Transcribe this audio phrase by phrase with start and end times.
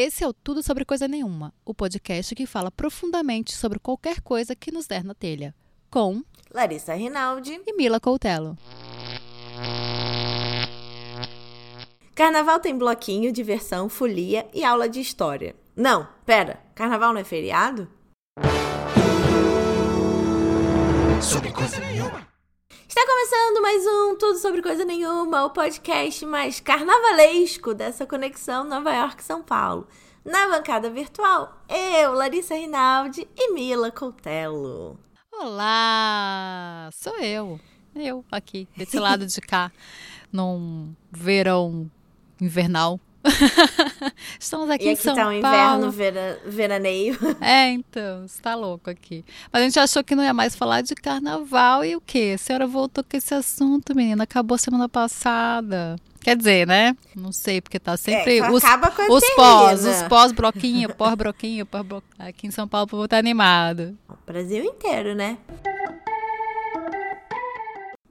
[0.00, 4.54] Esse é o Tudo Sobre Coisa Nenhuma, o podcast que fala profundamente sobre qualquer coisa
[4.54, 5.52] que nos der na telha.
[5.90, 6.22] Com
[6.54, 8.56] Larissa Rinaldi e Mila Coutelo.
[12.14, 15.56] Carnaval tem bloquinho, diversão, folia e aula de história.
[15.74, 17.88] Não, pera, carnaval não é feriado?
[21.20, 22.24] Sobre coisa nenhuma.
[22.88, 28.90] Está começando mais um Tudo Sobre Coisa Nenhuma, o podcast mais carnavalesco dessa conexão Nova
[28.90, 29.86] York-São Paulo.
[30.24, 34.98] Na bancada virtual, eu, Larissa Rinaldi e Mila Coutelo.
[35.30, 36.88] Olá!
[36.94, 37.60] Sou eu.
[37.94, 39.70] Eu aqui, desse lado de cá,
[40.32, 41.90] num verão
[42.40, 42.98] invernal.
[44.38, 45.86] Estamos aqui, e em aqui São tá um Paulo.
[45.86, 47.18] inverno vera, veraneio.
[47.40, 49.24] É, então, você tá louco aqui.
[49.52, 52.32] Mas a gente achou que não ia mais falar de carnaval e o quê?
[52.34, 54.24] A senhora voltou com esse assunto, menina.
[54.24, 55.96] Acabou semana passada.
[56.20, 56.96] Quer dizer, né?
[57.14, 62.02] Não sei, porque tá sempre É, os, acaba quando os pós, os pós-broquinho, pós-broquinho, pós-bro...
[62.18, 63.96] Aqui em São Paulo o povo tá animado.
[64.26, 65.38] Brasil inteiro, né?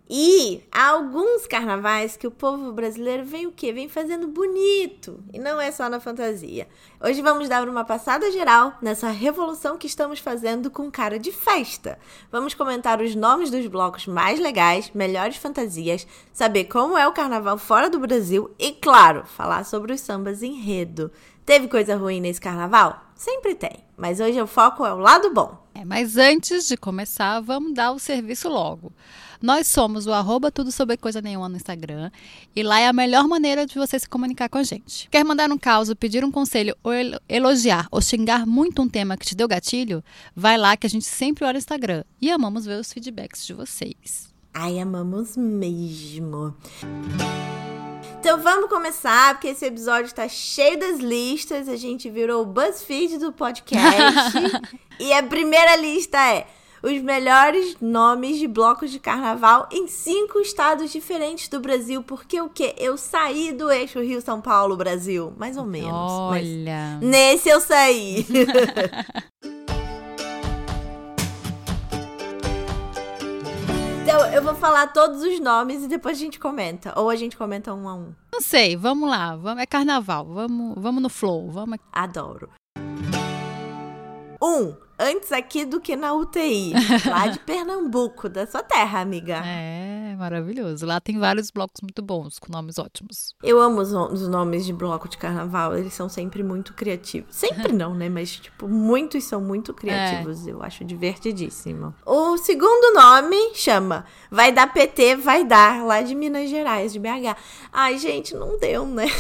[0.10, 3.74] E há alguns carnavais que o povo brasileiro vem o quê?
[3.74, 5.22] Vem fazendo bonito.
[5.34, 6.66] E não é só na fantasia.
[7.02, 12.00] Hoje vamos dar uma passada geral nessa revolução que estamos fazendo com cara de festa.
[12.32, 17.58] Vamos comentar os nomes dos blocos mais legais, melhores fantasias, saber como é o carnaval
[17.58, 21.12] fora do Brasil e, claro, falar sobre os sambas enredo.
[21.46, 23.02] Teve coisa ruim nesse carnaval?
[23.16, 23.84] Sempre tem.
[23.98, 25.58] Mas hoje o foco é o lado bom.
[25.80, 28.92] É, mas antes de começar, vamos dar o serviço logo.
[29.40, 32.10] Nós somos o arroba tudo sobre coisa nenhuma no Instagram
[32.56, 35.08] e lá é a melhor maneira de você se comunicar com a gente.
[35.12, 39.16] Quer mandar um caso, pedir um conselho ou elo- elogiar ou xingar muito um tema
[39.16, 40.04] que te deu gatilho?
[40.36, 43.54] Vai lá que a gente sempre olha o Instagram e amamos ver os feedbacks de
[43.54, 44.34] vocês.
[44.52, 46.56] Ai, amamos mesmo.
[48.28, 51.70] Então vamos começar, porque esse episódio tá cheio das listas.
[51.70, 54.38] A gente virou o BuzzFeed do podcast.
[55.00, 56.46] e a primeira lista é
[56.84, 62.04] os melhores nomes de blocos de carnaval em cinco estados diferentes do Brasil.
[62.04, 62.76] Porque o quê?
[62.78, 65.34] Eu saí do eixo Rio-São Paulo-Brasil.
[65.38, 65.94] Mais ou menos.
[65.94, 67.00] Olha.
[67.02, 68.28] nesse eu saí.
[74.08, 76.98] Então, eu vou falar todos os nomes e depois a gente comenta.
[76.98, 78.16] Ou a gente comenta um a um.
[78.32, 79.36] Não sei, vamos lá.
[79.36, 80.24] Vamos, é carnaval.
[80.24, 81.52] Vamos, vamos no flow.
[81.52, 81.78] Vamos.
[81.92, 82.50] Adoro.
[84.42, 86.74] Um, antes aqui do que na UTI.
[87.10, 89.42] Lá de Pernambuco, da sua terra, amiga.
[89.46, 90.86] É, maravilhoso.
[90.86, 93.34] Lá tem vários blocos muito bons, com nomes ótimos.
[93.44, 95.78] Eu amo os, os nomes de bloco de carnaval.
[95.78, 97.36] Eles são sempre muito criativos.
[97.36, 98.10] Sempre não, né?
[98.10, 100.48] Mas, tipo, muitos são muito criativos.
[100.48, 101.94] Eu acho divertidíssimo.
[102.06, 107.36] O segundo nome chama Vai Dar PT, Vai Dar, lá de Minas Gerais, de BH.
[107.72, 109.06] Ai, gente, não deu, né?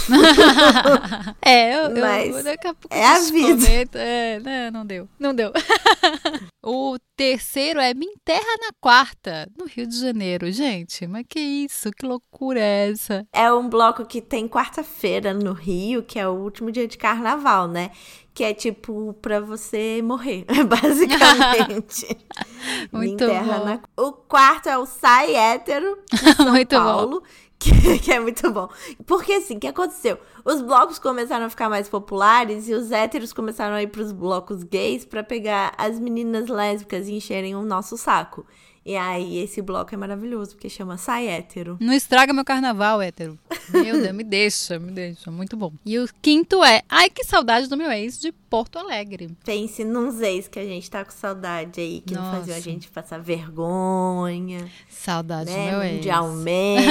[1.42, 3.66] É, eu, eu- Mas pouco é a vida.
[3.66, 4.00] comenta.
[4.00, 5.08] É, né, não deu.
[5.20, 5.52] Não deu.
[6.64, 10.52] o terceiro é Me Enterra na Quarta, no Rio de Janeiro.
[10.52, 11.92] Gente, mas que isso?
[11.92, 13.26] Que loucura é essa?
[13.34, 17.68] É um bloco que tem quarta-feira no Rio, que é o último dia de carnaval,
[17.68, 17.92] né?
[18.34, 22.08] Que é tipo pra você morrer, basicamente.
[22.94, 23.66] Me Muito enterra bom.
[23.66, 27.20] na- O quarto é o Sai Hétero de São Muito bom.
[27.60, 28.70] Que, que é muito bom.
[29.06, 30.20] Porque assim, o que aconteceu?
[30.46, 34.64] Os blocos começaram a ficar mais populares e os héteros começaram a ir pros blocos
[34.64, 38.46] gays pra pegar as meninas lésbicas e encherem o nosso saco.
[38.90, 41.76] E aí, esse bloco é maravilhoso, porque chama Sai Hétero.
[41.82, 43.38] Não estraga meu carnaval, hétero.
[43.70, 45.30] Meu Deus, me deixa, me deixa.
[45.30, 45.74] Muito bom.
[45.86, 49.36] E o quinto é Ai, que saudade do meu ex de Porto Alegre.
[49.44, 52.38] Pense nos ex que a gente tá com saudade aí, que não Nossa.
[52.38, 55.70] faziam a gente passar vergonha, Saudade do né?
[55.72, 55.96] meu ex.
[55.96, 56.88] Mundialmente.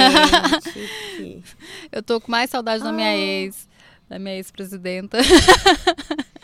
[0.71, 1.41] que-
[1.91, 3.17] Eu tô com mais saudade da minha Ah.
[3.17, 3.67] ex,
[4.07, 5.17] da minha ex-presidenta.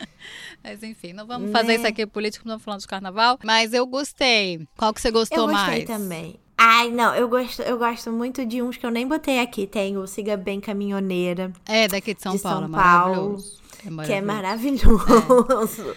[0.64, 1.74] Mas enfim, não vamos fazer Né?
[1.74, 3.38] isso aqui político, não falando de carnaval.
[3.44, 4.66] Mas eu gostei.
[4.78, 5.84] Qual que você gostou Eu gostei mais?
[5.84, 6.36] também.
[6.56, 9.66] Ai, não, eu gosto, eu gosto muito de uns que eu nem botei aqui.
[9.66, 13.60] Tem o Siga Bem Caminhoneira, É, daqui de São De Paulo, São Paulo, maravilhoso.
[14.04, 15.04] Que é maravilhoso.
[15.06, 15.96] maravilhoso.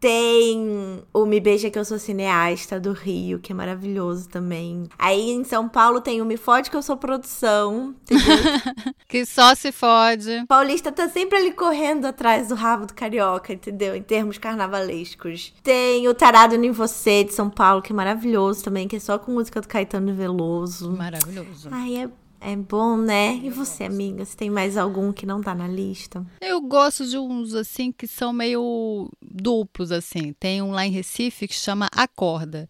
[0.00, 4.88] Tem o Me Beija Que Eu Sou Cineasta, do Rio, que é maravilhoso também.
[4.98, 7.94] Aí em São Paulo tem o Me Fode Que Eu Sou Produção?
[9.08, 10.44] Que só se fode.
[10.46, 13.96] Paulista tá sempre ali correndo atrás do rabo do carioca, entendeu?
[13.96, 15.52] Em termos carnavalescos.
[15.64, 19.18] Tem o Tarado em Você, de São Paulo, que é maravilhoso também, que é só
[19.18, 20.92] com música do Caetano Veloso.
[20.92, 21.68] Maravilhoso.
[21.72, 22.08] Ai, é,
[22.40, 23.40] é bom, né?
[23.42, 24.24] E você, amiga?
[24.24, 26.24] Você tem mais algum que não tá na lista?
[26.40, 30.32] Eu gosto de uns assim que são meio duplos assim.
[30.32, 32.68] Tem um lá em Recife que chama Acorda.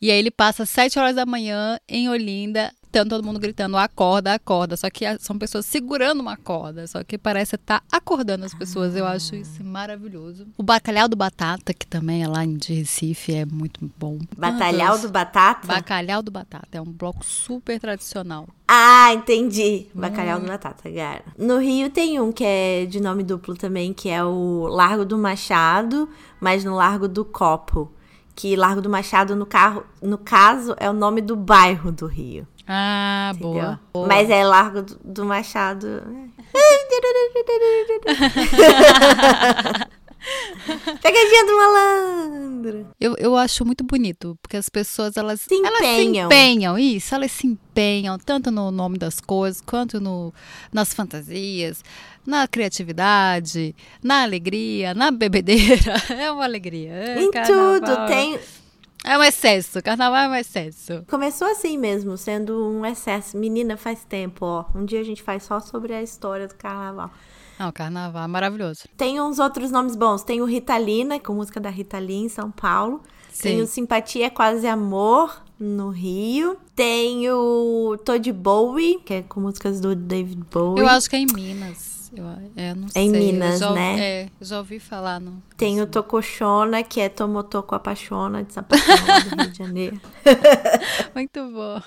[0.00, 3.76] E aí ele passa às 7 horas da manhã em Olinda gritando, todo mundo gritando,
[3.76, 4.76] acorda, acorda.
[4.76, 6.86] Só que são pessoas segurando uma corda.
[6.86, 8.96] Só que parece estar tá acordando as pessoas.
[8.96, 10.46] Eu acho isso maravilhoso.
[10.58, 14.18] O bacalhau do batata, que também é lá em Recife, é muito bom.
[14.36, 15.66] Batalhau do batata?
[15.66, 16.68] Bacalhau do batata.
[16.72, 18.48] É um bloco super tradicional.
[18.66, 19.86] Ah, entendi.
[19.94, 20.42] Bacalhau hum.
[20.42, 21.24] do batata, cara.
[21.38, 25.16] No Rio tem um que é de nome duplo também, que é o Largo do
[25.16, 26.08] Machado,
[26.40, 27.92] mas no Largo do Copo
[28.40, 32.48] que Largo do Machado, no, carro, no caso, é o nome do bairro do Rio.
[32.72, 34.06] Ah, boa, boa.
[34.06, 35.88] Mas é Largo do Machado.
[41.02, 42.86] Pegadinha do malandro.
[43.00, 45.66] Eu, eu acho muito bonito, porque as pessoas, elas se empenham.
[45.66, 50.32] Elas se empenham, isso, elas se empenham, tanto no nome das coisas, quanto no,
[50.72, 51.82] nas fantasias,
[52.24, 55.94] na criatividade, na alegria, na bebedeira.
[56.10, 56.92] É uma alegria.
[56.92, 57.80] É em carnaval.
[57.80, 58.38] tudo, tem...
[59.04, 61.04] É um excesso, carnaval é um excesso.
[61.08, 63.36] Começou assim mesmo, sendo um excesso.
[63.36, 64.64] Menina, faz tempo, ó.
[64.74, 67.10] Um dia a gente faz só sobre a história do carnaval.
[67.58, 68.84] Não, carnaval é maravilhoso.
[68.96, 70.22] Tem uns outros nomes bons.
[70.22, 73.02] Tem o Ritalina, com música da Ritalina em São Paulo.
[73.30, 73.42] Sim.
[73.42, 76.56] Tem o Simpatia é Quase Amor, no Rio.
[76.74, 80.80] Tem o Tô de Bowie, que é com músicas do David Bowie.
[80.80, 81.89] Eu acho que é em Minas.
[82.12, 82.24] Eu,
[82.56, 83.02] é, não é sei.
[83.02, 84.00] em Minas, já, né?
[84.00, 85.20] É, já ouvi falar.
[85.20, 90.00] No, Tem o Tocochona, que é Tomotoco Apaixona, de Sapatão, do Rio de Janeiro.
[91.14, 91.80] Muito bom.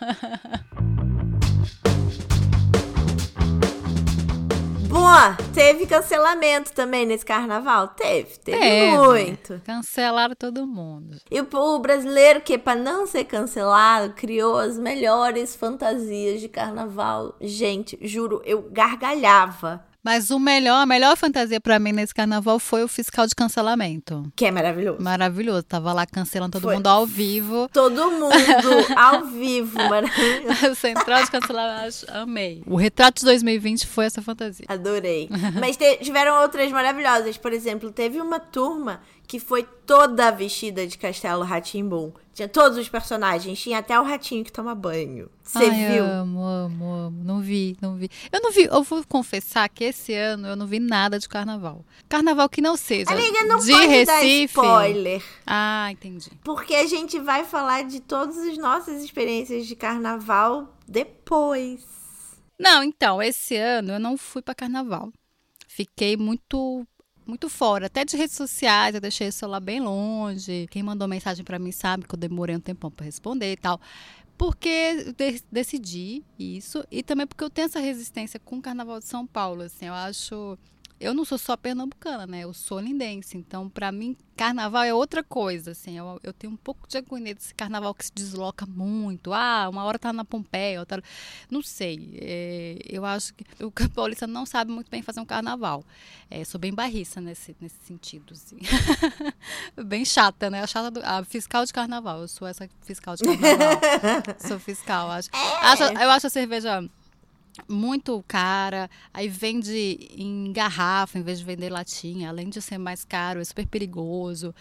[4.87, 7.87] Bom, teve cancelamento também nesse carnaval?
[7.89, 8.95] Teve, teve, teve.
[8.95, 9.59] muito.
[9.65, 11.17] Cancelaram todo mundo.
[11.31, 17.35] E o, o brasileiro, que para não ser cancelado, criou as melhores fantasias de carnaval.
[17.41, 22.83] Gente, juro, eu gargalhava mas o melhor, a melhor fantasia para mim nesse carnaval foi
[22.83, 24.31] o fiscal de cancelamento.
[24.35, 25.01] Que é maravilhoso.
[25.01, 25.63] Maravilhoso.
[25.63, 26.75] Tava lá cancelando todo foi.
[26.75, 27.69] mundo ao vivo.
[27.71, 28.33] Todo mundo
[28.97, 30.75] ao vivo, maravilhoso.
[30.75, 32.61] Central de cancelamento, amei.
[32.67, 34.65] O retrato de 2020 foi essa fantasia.
[34.67, 35.29] Adorei.
[35.59, 37.37] Mas te, tiveram outras maravilhosas.
[37.37, 42.11] Por exemplo, teve uma turma que foi toda vestida de Castelo Ratimbum.
[42.33, 45.29] Tinha todos os personagens, tinha até o ratinho que toma banho.
[45.43, 46.03] Você viu?
[46.03, 47.23] Amo, amo, amo.
[47.23, 48.09] Não vi, não vi.
[48.31, 51.85] Eu não vi, eu vou confessar que esse ano eu não vi nada de carnaval.
[52.09, 54.55] Carnaval que não seja Amiga, não de pode Recife.
[54.55, 55.23] Dar spoiler.
[55.45, 56.31] Ah, entendi.
[56.43, 61.85] Porque a gente vai falar de todas as nossas experiências de carnaval depois.
[62.59, 65.11] Não, então, esse ano eu não fui para carnaval.
[65.67, 66.85] Fiquei muito
[67.25, 70.67] muito fora, até de redes sociais, eu deixei o celular bem longe.
[70.69, 73.79] Quem mandou mensagem para mim sabe que eu demorei um tempão para responder e tal.
[74.37, 79.05] Porque de decidi isso e também porque eu tenho essa resistência com o Carnaval de
[79.05, 80.57] São Paulo, assim, eu acho
[81.03, 82.45] eu não sou só pernambucana, né?
[82.45, 83.37] Eu sou lindense.
[83.37, 85.97] Então, para mim, carnaval é outra coisa, assim.
[85.97, 89.33] Eu, eu tenho um pouco de agonia desse carnaval que se desloca muito.
[89.33, 91.03] Ah, uma hora tá na Pompeia, outra...
[91.49, 92.17] Não sei.
[92.21, 95.83] É, eu acho que o paulista não sabe muito bem fazer um carnaval.
[96.29, 98.59] É, sou bem barriça nesse, nesse sentido, assim.
[99.85, 100.63] bem chata, né?
[100.63, 102.21] A chata do, a fiscal de carnaval.
[102.21, 103.79] Eu sou essa fiscal de carnaval.
[104.39, 105.29] sou fiscal, acho.
[105.33, 105.83] Acho.
[105.83, 106.89] Eu acho a cerveja
[107.67, 113.05] muito cara, aí vende em garrafa em vez de vender latinha, além de ser mais
[113.05, 114.53] caro, é super perigoso.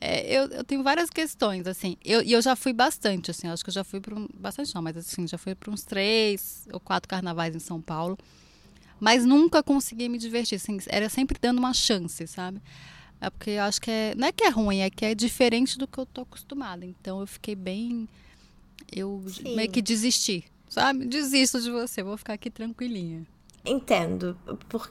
[0.00, 3.62] É, eu, eu, tenho várias questões, assim, e eu, eu, já fui bastante, assim, acho
[3.62, 6.66] que eu já fui para um, bastante não, mas assim, já fui para uns três
[6.72, 8.18] ou quatro carnavais em São Paulo,
[8.98, 12.62] mas nunca consegui me divertir, assim, era sempre dando uma chance, sabe?
[13.20, 15.76] É porque eu acho que é, não é que é ruim, é que é diferente
[15.76, 18.08] do que eu tô acostumada, então eu fiquei bem,
[18.90, 19.54] eu Sim.
[19.54, 21.04] meio que desisti, sabe?
[21.04, 23.26] Desisto de você, vou ficar aqui tranquilinha.
[23.62, 24.38] Entendo.
[24.68, 24.88] Por,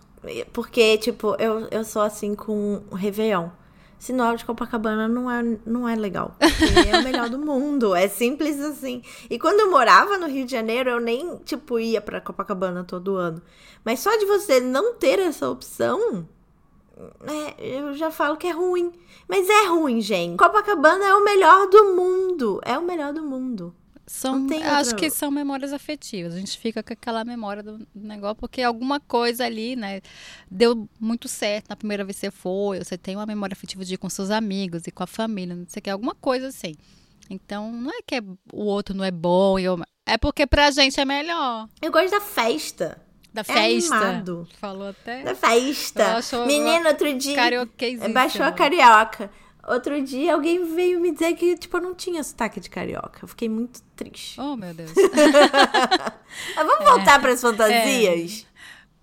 [0.53, 3.49] porque, tipo, eu, eu sou assim com o Réveillon.
[3.97, 6.35] Sinal de Copacabana não é, não é legal.
[6.39, 7.95] é o melhor do mundo.
[7.95, 9.01] É simples assim.
[9.29, 13.15] E quando eu morava no Rio de Janeiro, eu nem, tipo, ia pra Copacabana todo
[13.15, 13.41] ano.
[13.83, 16.27] Mas só de você não ter essa opção,
[17.25, 18.91] é, eu já falo que é ruim.
[19.27, 20.37] Mas é ruim, gente.
[20.37, 22.61] Copacabana é o melhor do mundo.
[22.63, 23.75] É o melhor do mundo.
[24.09, 26.33] São, acho que são memórias afetivas.
[26.33, 30.01] A gente fica com aquela memória do negócio, porque alguma coisa ali, né,
[30.49, 33.93] deu muito certo na primeira vez que você foi, você tem uma memória afetiva de
[33.93, 36.73] ir com seus amigos e com a família, não sei o que, alguma coisa assim.
[37.29, 40.99] Então, não é que é, o outro não é bom, eu, é porque pra gente
[40.99, 41.69] é melhor.
[41.79, 42.99] Eu gosto da festa.
[43.31, 43.95] Da é festa.
[43.95, 44.47] Animado.
[44.59, 45.21] Falou até.
[45.21, 46.19] Da festa.
[46.47, 47.35] Menino, outro dia.
[48.11, 49.29] Baixou a carioca.
[49.69, 53.19] Outro dia alguém veio me dizer que, tipo, eu não tinha sotaque de carioca.
[53.21, 54.41] Eu fiquei muito triste.
[54.41, 54.91] Oh, meu Deus.
[56.57, 58.47] vamos voltar é, para as fantasias?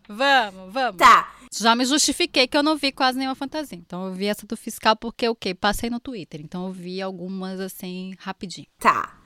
[0.08, 0.12] É.
[0.12, 0.96] Vamos, vamos.
[0.96, 1.32] Tá.
[1.52, 3.78] Já me justifiquei que eu não vi quase nenhuma fantasia.
[3.78, 5.54] Então eu vi essa do fiscal porque o quê?
[5.54, 6.40] Passei no Twitter.
[6.40, 8.66] Então eu vi algumas assim rapidinho.
[8.80, 9.20] Tá.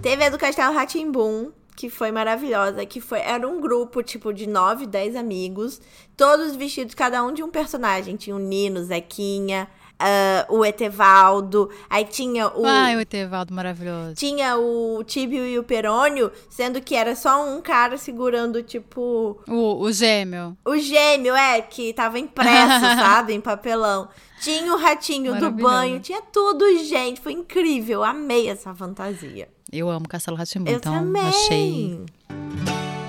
[0.00, 4.48] Teve a do Castelo Ratimbum, que foi maravilhosa, que foi era um grupo tipo de
[4.48, 5.80] 9, 10 amigos,
[6.16, 8.16] todos vestidos cada um de um personagem.
[8.16, 14.16] Tinha o Nino, Zequinha, uh, o Etevaldo, aí tinha o Ai, o Etevaldo maravilhoso.
[14.16, 19.80] tinha o Tibio e o Perônio, sendo que era só um cara segurando tipo O,
[19.80, 20.58] o gêmeo.
[20.64, 24.08] o gêmeo, é, que tava impresso, sabe, em papelão.
[24.40, 27.20] Tinha o ratinho do banho, tinha tudo, gente.
[27.20, 28.02] Foi incrível.
[28.02, 29.48] Amei essa fantasia.
[29.70, 31.22] Eu amo Castelo Eu então também.
[31.22, 32.00] achei.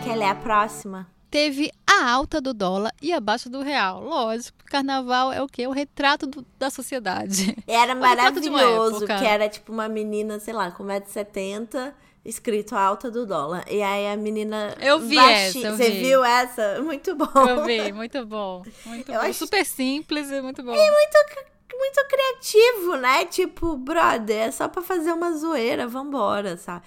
[0.04, 1.08] Quer ler a próxima?
[1.32, 4.02] Teve a alta do dólar e a baixa do real.
[4.04, 5.68] Lógico, carnaval é o quê?
[5.68, 7.56] O retrato do- da sociedade.
[7.68, 11.94] Era maravilhoso, que era tipo uma menina, sei lá, com 1,70m,
[12.26, 13.64] escrito alta do dólar.
[13.70, 14.76] E aí a menina.
[14.82, 16.00] Eu vi baixi- essa, eu Você vi.
[16.02, 16.82] viu essa?
[16.82, 17.28] Muito bom.
[17.48, 18.64] Eu vi, muito bom.
[18.88, 19.28] Muito Eu bom.
[19.28, 20.72] acho- Super simples e muito bom.
[20.72, 23.26] muito, muito criativo, né?
[23.26, 26.86] Tipo, brother, é só pra fazer uma zoeira, vambora, sabe?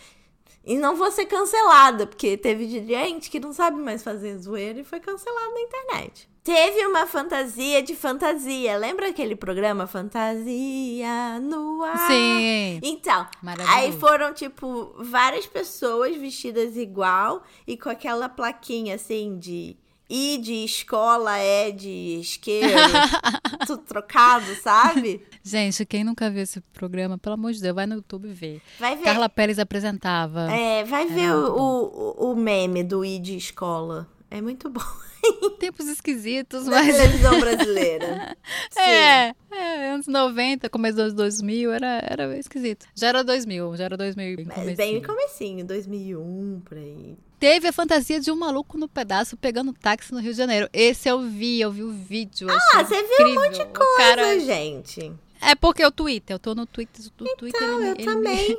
[0.64, 4.84] E não vou ser cancelada, porque teve gente que não sabe mais fazer zoeira e
[4.84, 6.30] foi cancelada na internet.
[6.44, 8.76] Teve uma fantasia de fantasia.
[8.76, 12.08] Lembra aquele programa Fantasia no ar?
[12.08, 12.80] Sim.
[12.82, 13.26] Então,
[13.68, 19.76] aí foram, tipo, várias pessoas vestidas igual e com aquela plaquinha, assim, de
[20.14, 22.68] I de escola, é de isqueiro,
[23.66, 25.24] tudo trocado, sabe?
[25.42, 28.60] Gente, quem nunca viu esse programa, pelo amor de Deus, vai no YouTube ver.
[28.78, 30.52] Vai ver, Carla Pérez apresentava.
[30.52, 34.06] é, vai ver o, o, o meme do I de escola.
[34.30, 34.82] É muito bom.
[35.58, 36.94] Tempos esquisitos, mas.
[36.94, 38.36] televisão brasileira.
[38.76, 42.86] É, é, anos 90, começo dos 2000, era, era esquisito.
[42.94, 44.36] Já era 2000, já era 2000.
[44.36, 44.76] bem comecinho.
[44.76, 47.16] Bem comecinho, 2001, por aí.
[47.38, 50.68] Teve a fantasia de um maluco no pedaço pegando táxi no Rio de Janeiro.
[50.72, 52.48] Esse eu vi, eu vi o vídeo.
[52.48, 55.12] Ah, você viu um monte de coisa, Cara, gente.
[55.42, 58.58] É porque o Twitter, eu tô no Twitter, do Twitter Então, ele, eu ele, também.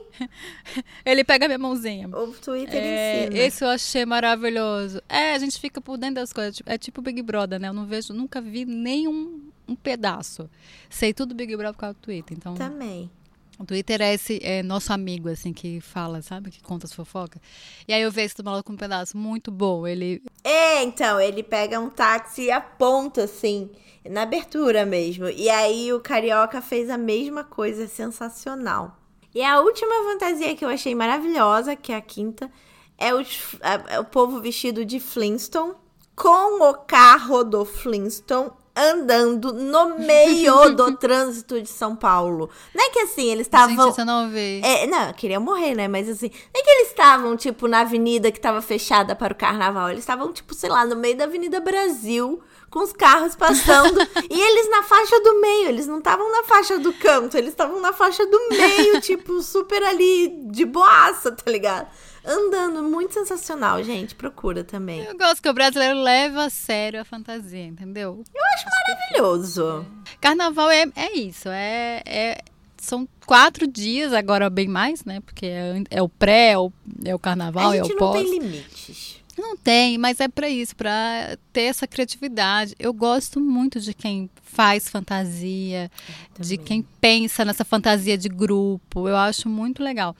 [1.05, 2.09] ele pega minha mãozinha.
[2.09, 3.37] O Twitter É, ensina.
[3.39, 5.01] esse eu achei maravilhoso.
[5.07, 6.61] É, a gente fica por dentro das coisas.
[6.65, 7.69] É tipo Big Brother, né?
[7.69, 10.49] Eu não vejo, nunca vi nenhum um pedaço.
[10.89, 12.37] Sei tudo Big Brother por causa do Twitter.
[12.37, 13.09] Então, Também.
[13.63, 16.51] O Twitter é esse é nosso amigo, assim, que fala, sabe?
[16.51, 17.41] Que conta as fofocas.
[17.87, 19.87] E aí eu vejo esse maluco com um pedaço muito bom.
[19.87, 20.21] Ele.
[20.43, 23.69] É, então, ele pega um táxi e aponta, assim,
[24.09, 25.27] na abertura mesmo.
[25.29, 28.97] E aí o Carioca fez a mesma coisa, sensacional.
[29.33, 32.51] E a última fantasia que eu achei maravilhosa, que é a quinta,
[32.97, 35.73] é, os- a- é o povo vestido de Flintstone,
[36.15, 42.49] com o carro do Flintstone andando no meio do trânsito de São Paulo.
[42.73, 43.91] Não é que assim, eles estavam...
[43.91, 44.59] Gente, não vê.
[44.61, 45.87] É, não, eu queria morrer, né?
[45.87, 49.35] Mas assim, não é que eles estavam, tipo, na avenida que tava fechada para o
[49.35, 49.89] carnaval.
[49.89, 53.99] Eles estavam, tipo, sei lá, no meio da Avenida Brasil, com os carros passando.
[54.29, 55.67] e eles na faixa do meio.
[55.69, 59.83] Eles não estavam na faixa do canto, eles estavam na faixa do meio, tipo, super
[59.83, 61.87] ali de boaça, tá ligado?
[62.25, 64.15] Andando, muito sensacional, gente.
[64.15, 65.03] Procura também.
[65.03, 68.23] Eu gosto que o brasileiro leva a sério a fantasia, entendeu?
[68.87, 69.85] Maravilhoso.
[70.21, 72.41] Carnaval é, é isso, é, é-
[72.77, 75.21] são quatro dias, agora bem mais, né?
[75.21, 76.71] Porque é, é o pré, é o,
[77.05, 78.21] é o carnaval, A é gente o não pós.
[78.21, 79.23] tem limites.
[79.37, 82.75] Não tem, mas é pra isso, pra ter essa criatividade.
[82.77, 85.89] Eu gosto muito de quem faz fantasia,
[86.39, 89.07] de quem pensa nessa fantasia de grupo.
[89.09, 90.15] Eu acho muito legal.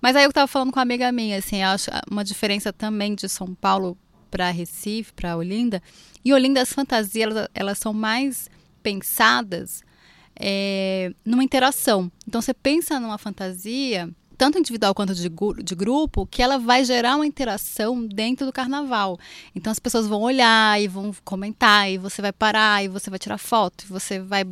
[0.00, 3.28] Mas aí eu tava falando com uma amiga minha, assim, acho uma diferença também de
[3.28, 3.96] São Paulo
[4.30, 5.82] pra Recife, pra Olinda.
[6.24, 8.48] E Olinda, as fantasias, elas, elas são mais
[8.82, 9.82] pensadas
[10.38, 12.10] é, numa interação.
[12.26, 17.16] Então, você pensa numa fantasia, tanto individual quanto de, de grupo, que ela vai gerar
[17.16, 19.18] uma interação dentro do carnaval.
[19.54, 23.18] Então, as pessoas vão olhar e vão comentar, e você vai parar, e você vai
[23.18, 24.44] tirar foto, e você vai.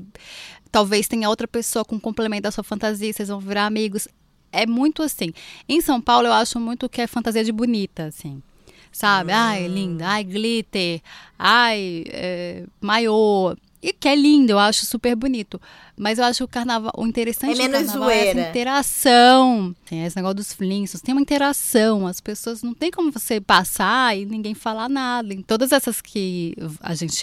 [0.71, 4.07] Talvez tenha outra pessoa com complemento da sua fantasia, vocês vão virar amigos.
[4.52, 5.33] É muito assim.
[5.69, 8.43] Em São Paulo, eu acho muito que é fantasia de bonita, assim.
[8.90, 9.33] Sabe?
[9.33, 10.09] Ai, linda.
[10.09, 11.00] Ai, glitter.
[11.38, 13.55] Ai, é, maiô.
[13.81, 15.61] E que é lindo, eu acho super bonito.
[15.97, 18.40] Mas eu acho que o carnaval, o interessante É do menos carnaval é zoeira.
[18.40, 19.76] essa interação.
[19.85, 22.05] Tem esse negócio dos flinços, tem uma interação.
[22.07, 25.33] As pessoas não tem como você passar e ninguém falar nada.
[25.33, 27.14] Em todas essas que a gente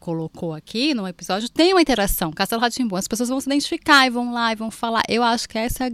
[0.00, 2.32] colocou aqui no episódio, tem uma interação.
[2.32, 5.02] Castelo Ratimbu, as pessoas vão se identificar e vão lá e vão falar.
[5.08, 5.90] Eu acho que essa é a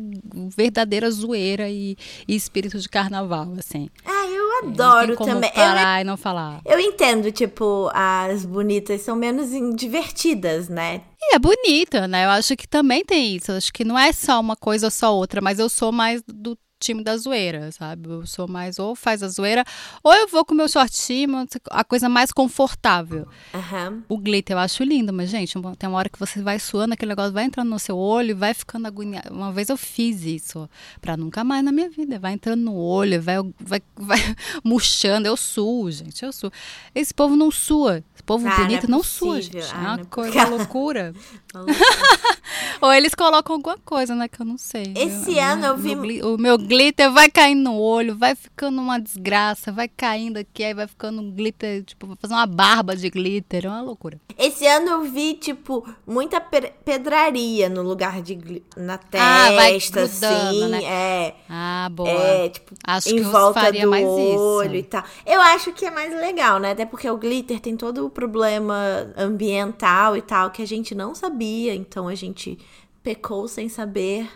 [0.57, 1.97] verdadeira zoeira e,
[2.27, 3.91] e espírito de carnaval, assim.
[4.05, 5.51] Ah, eu adoro como também.
[5.51, 6.61] Eu parar e não falar.
[6.65, 11.03] Eu entendo, tipo, as bonitas são menos divertidas, né?
[11.21, 12.25] E é bonita, né?
[12.25, 13.51] Eu acho que também tem isso.
[13.51, 16.23] Eu acho que não é só uma coisa ou só outra, mas eu sou mais
[16.23, 18.09] do time da zoeira, sabe?
[18.09, 19.65] Eu sou mais ou faz a zoeira,
[20.03, 23.27] ou eu vou com o meu shortinho, a coisa mais confortável.
[23.55, 24.03] Aham.
[24.09, 27.11] O glitter eu acho lindo, mas, gente, tem uma hora que você vai suando, aquele
[27.11, 29.33] negócio vai entrando no seu olho e vai ficando agoniado.
[29.35, 30.69] Uma vez eu fiz isso,
[31.01, 32.19] pra nunca mais na minha vida.
[32.19, 34.19] Vai entrando no olho, vai, vai, vai
[34.63, 35.27] murchando.
[35.27, 36.51] Eu suo, gente, eu suo.
[36.95, 38.05] Esse povo não sua.
[38.15, 39.63] Esse povo Ah, não é bonito não, sua, possível.
[39.63, 39.73] gente.
[39.75, 41.15] Ah, é não uma é coisa loucura.
[42.81, 44.93] Ou eles colocam alguma coisa, né, que eu não sei.
[44.95, 48.81] Esse Eu- ano eu meu vi- O meu glitter vai caindo no olho, vai ficando
[48.81, 52.97] uma desgraça, vai caindo aqui, aí vai ficando um glitter, tipo, vai fazer uma barba
[52.97, 54.21] de glitter, é uma loucura.
[54.39, 58.35] Esse ano eu vi, tipo, muita pe- pedraria no lugar de.
[58.35, 60.69] gli- na Ah, vai testa, assim.
[60.69, 60.83] né?
[60.85, 61.35] É.
[61.49, 62.09] Ah, boa.
[62.11, 64.39] É, tipo, Acho em que volta do mais isso.
[64.39, 65.03] olho e tal.
[65.25, 66.73] Eu acho que é mais legal, né?
[66.73, 68.77] Até porque o glitter tem todo o problema
[69.17, 72.59] ambiental e tal que a gente não sabia, então a gente
[73.03, 74.29] pecou sem saber.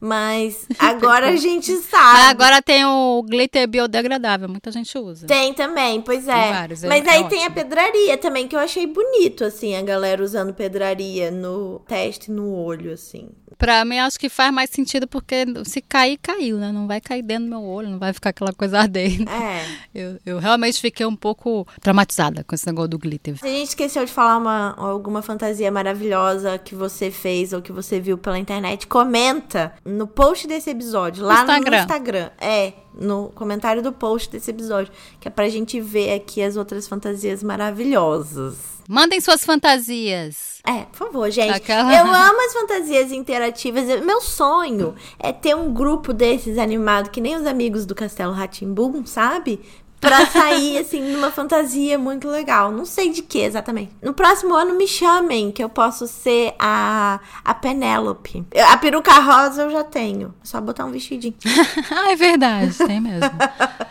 [0.00, 2.20] Mas agora a gente Mas sabe.
[2.30, 5.26] agora tem o glitter biodegradável, muita gente usa.
[5.26, 6.42] Tem também, pois é.
[6.42, 7.54] Tem vários, é- Mas é aí tem a ótimo.
[7.54, 12.92] pedraria também, que eu achei bonito, assim, a galera usando pedraria no teste, no olho,
[12.92, 13.28] assim.
[13.56, 16.70] Pra mim, acho que faz mais sentido porque se cair, caiu, né?
[16.70, 19.28] Não vai cair dentro do meu olho, não vai ficar aquela coisa ardendo.
[19.28, 19.64] É.
[19.92, 23.36] Eu, eu realmente fiquei um pouco traumatizada com esse negócio do glitter.
[23.36, 27.72] Se a gente esqueceu de falar uma, alguma fantasia maravilhosa que você fez ou que
[27.72, 31.78] você viu pela internet, comenta no post desse episódio, lá no Instagram.
[31.80, 32.30] Instagram.
[32.40, 36.86] É, no comentário do post desse episódio, que é pra gente ver aqui as outras
[36.86, 38.78] fantasias maravilhosas.
[38.88, 40.60] Mandem suas fantasias.
[40.66, 41.50] É, por favor, gente.
[41.54, 43.88] Aquela- Eu amo as fantasias interativas.
[43.88, 48.32] Eu- Meu sonho é ter um grupo desses animado, que nem os amigos do Castelo
[48.32, 49.60] Ratimbum, sabe?
[50.00, 52.70] Pra sair, assim, numa fantasia muito legal.
[52.70, 53.92] Não sei de que exatamente.
[54.02, 58.44] No próximo ano me chamem, que eu posso ser a, a Penélope.
[58.70, 60.34] A peruca rosa eu já tenho.
[60.42, 61.34] É só botar um vestidinho.
[61.90, 63.30] ah, é verdade, tem mesmo.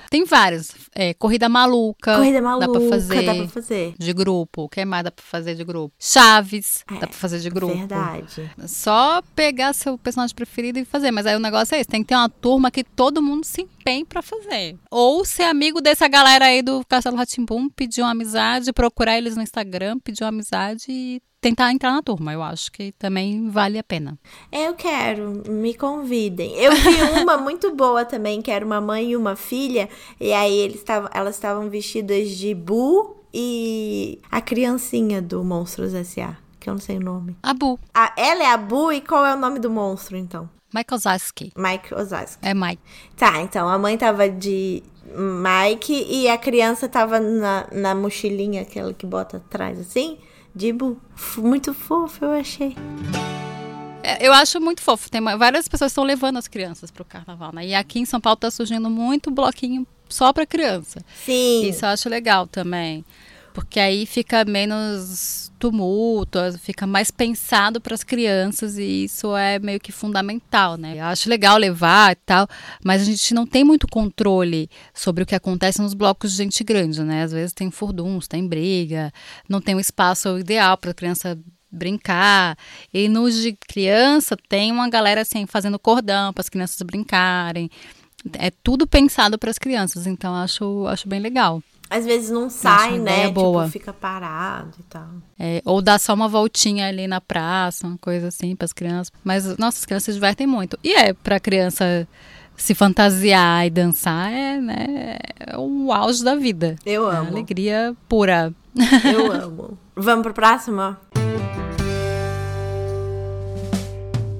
[0.09, 0.71] tem vários.
[0.99, 2.15] É, corrida maluca.
[2.17, 3.21] Corrida maluca, Dá pra fazer.
[3.23, 3.93] dá pra fazer.
[3.99, 4.63] De grupo.
[4.63, 5.93] O que mais dá pra fazer de grupo?
[5.99, 6.83] Chaves.
[6.89, 7.75] É, dá pra fazer de grupo.
[7.75, 8.49] Verdade.
[8.67, 11.11] Só pegar seu personagem preferido e fazer.
[11.11, 13.61] Mas aí o negócio é esse: tem que ter uma turma que todo mundo se
[13.61, 14.75] empenhe pra fazer.
[14.89, 19.43] Ou ser amigo dessa galera aí do Castelo Ratimbum, pedir uma amizade, procurar eles no
[19.43, 22.34] Instagram, pedir uma amizade e tentar entrar na turma.
[22.34, 24.17] Eu acho que também vale a pena.
[24.52, 26.56] Eu quero, me convidem.
[26.56, 30.58] Eu vi uma muito boa também, que era uma mãe e uma filha, e aí
[30.58, 36.73] eles tavam, elas estavam vestidas de Bu e a criancinha do Monstros S.A., que eu
[36.73, 37.38] não sei o nome.
[37.43, 40.50] Abu, A, ela é a Bu e qual é o nome do monstro, então?
[40.73, 41.54] Michael Zaski.
[41.56, 42.45] Mike Ozaski.
[42.45, 42.82] É Mike.
[43.15, 48.93] Tá, então a mãe tava de Mike e a criança tava na, na mochilinha, aquela
[48.93, 50.17] que bota atrás assim,
[50.58, 50.98] de Bu.
[51.15, 52.76] F- Muito fofo, eu achei.
[54.04, 55.10] É, Eu acho muito fofo.
[55.10, 57.65] Tem várias pessoas estão levando as crianças pro carnaval, né?
[57.67, 61.00] E aqui em São Paulo tá surgindo muito bloquinho só pra criança.
[61.26, 61.67] Sim.
[61.70, 63.04] Isso eu acho legal também.
[63.58, 69.80] Porque aí fica menos tumulto, fica mais pensado para as crianças e isso é meio
[69.80, 71.00] que fundamental, né?
[71.00, 72.48] Eu acho legal levar e tal,
[72.86, 76.63] mas a gente não tem muito controle sobre o que acontece nos blocos de gente
[76.63, 77.24] grande, né?
[77.24, 79.12] Às vezes tem furduns, tem briga,
[79.50, 81.36] não tem um espaço ideal para a criança
[81.72, 82.56] brincar.
[82.93, 87.72] E nos de criança tem uma galera assim fazendo cordão para as crianças brincarem.
[88.34, 91.60] É tudo pensado para as crianças, então acho, acho bem legal.
[91.89, 93.13] Às vezes não sai, né?
[93.13, 93.62] ideia boa.
[93.63, 95.08] Tipo, fica parado e tal.
[95.39, 99.12] É, ou dar só uma voltinha ali na praça, uma coisa assim para as crianças.
[99.23, 100.78] Mas, nossa, as crianças se divertem muito.
[100.84, 102.08] E é para criança
[102.58, 106.76] se fantasiar e dançar, é, né, é o auge da vida.
[106.86, 107.30] Eu É amo.
[107.32, 108.52] alegria pura.
[109.06, 109.78] Eu amo.
[109.95, 110.97] Vamos pro próximo?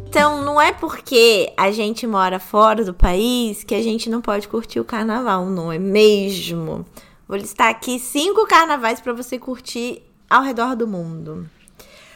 [0.10, 4.48] Então, não é porque a gente mora fora do país que a gente não pode
[4.48, 6.86] curtir o carnaval, não é mesmo?
[7.28, 11.50] Vou listar aqui cinco carnavais para você curtir ao redor do mundo.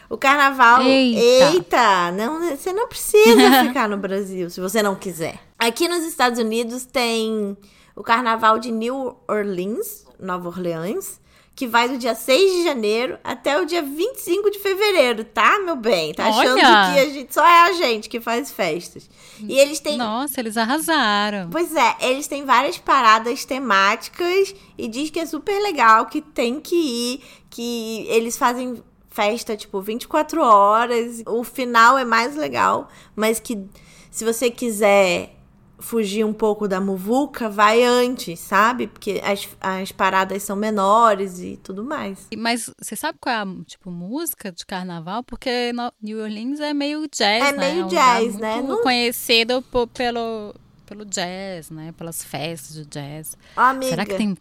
[0.10, 0.82] O carnaval.
[0.82, 1.54] Eita.
[1.54, 2.12] Eita!
[2.12, 5.39] não, você não precisa ficar no Brasil se você não quiser.
[5.58, 7.58] Aqui nos Estados Unidos tem
[7.95, 11.20] o carnaval de New Orleans, Nova Orleans,
[11.56, 15.76] que vai do dia 6 de janeiro até o dia 25 de fevereiro, tá, meu
[15.76, 16.14] bem?
[16.14, 16.94] Tá achando Olha!
[16.94, 19.10] que a gente, só é a gente que faz festas.
[19.40, 21.50] E eles têm Nossa, eles arrasaram.
[21.52, 26.60] Pois é, eles têm várias paradas temáticas e diz que é super legal, que tem
[26.60, 31.22] que ir, que eles fazem festa tipo 24 horas.
[31.28, 33.64] O final é mais legal, mas que
[34.10, 35.36] se você quiser
[35.82, 38.88] fugir um pouco da muvuca, vai antes, sabe?
[38.88, 42.28] Porque as, as paradas são menores e tudo mais.
[42.38, 45.24] Mas você sabe qual é a tipo, música de carnaval?
[45.24, 47.72] Porque New Orleans é meio jazz, É né?
[47.72, 48.56] meio um jazz, né?
[48.56, 50.54] muito Não- conhecido po- pelo,
[50.86, 51.94] pelo jazz, né?
[51.98, 53.36] Pelas festas de jazz.
[53.56, 53.89] Amiga.
[53.89, 54.38] Será que tem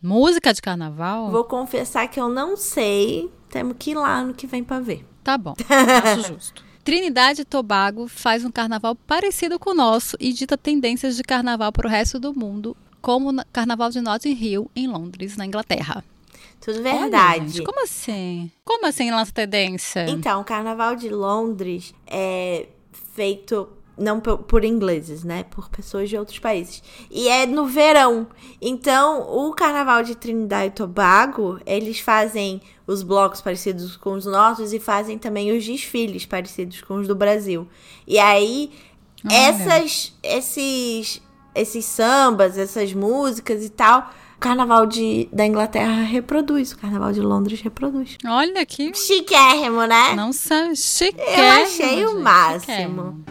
[0.00, 1.30] Música de carnaval?
[1.30, 3.30] Vou confessar que eu não sei.
[3.48, 5.04] Temos que ir lá no que vem pra ver.
[5.24, 5.54] Tá bom,
[6.04, 6.64] acho justo.
[6.86, 11.72] Trinidade e Tobago faz um carnaval parecido com o nosso e dita tendências de carnaval
[11.72, 16.04] para o resto do mundo, como o Carnaval de Notting Hill, em Londres, na Inglaterra.
[16.60, 17.48] Tudo Olha, verdade.
[17.48, 18.52] gente, como assim?
[18.64, 20.08] Como assim lança tendência?
[20.08, 22.68] Então, o Carnaval de Londres é
[23.16, 25.44] feito não por, por ingleses, né?
[25.44, 26.82] Por pessoas de outros países.
[27.10, 28.26] E é no verão.
[28.60, 34.72] Então, o Carnaval de Trinidad e Tobago, eles fazem os blocos parecidos com os nossos
[34.72, 37.66] e fazem também os desfiles parecidos com os do Brasil.
[38.06, 38.70] E aí,
[39.24, 39.34] Olha.
[39.34, 41.22] essas, esses,
[41.54, 47.22] esses sambas, essas músicas e tal, o Carnaval de, da Inglaterra reproduz, o Carnaval de
[47.22, 48.18] Londres reproduz.
[48.26, 48.94] Olha que.
[48.94, 50.14] Chiquérrimo, né?
[50.14, 50.76] Não sabe.
[50.76, 51.18] Chique.
[51.18, 53.24] Eu achei o máximo.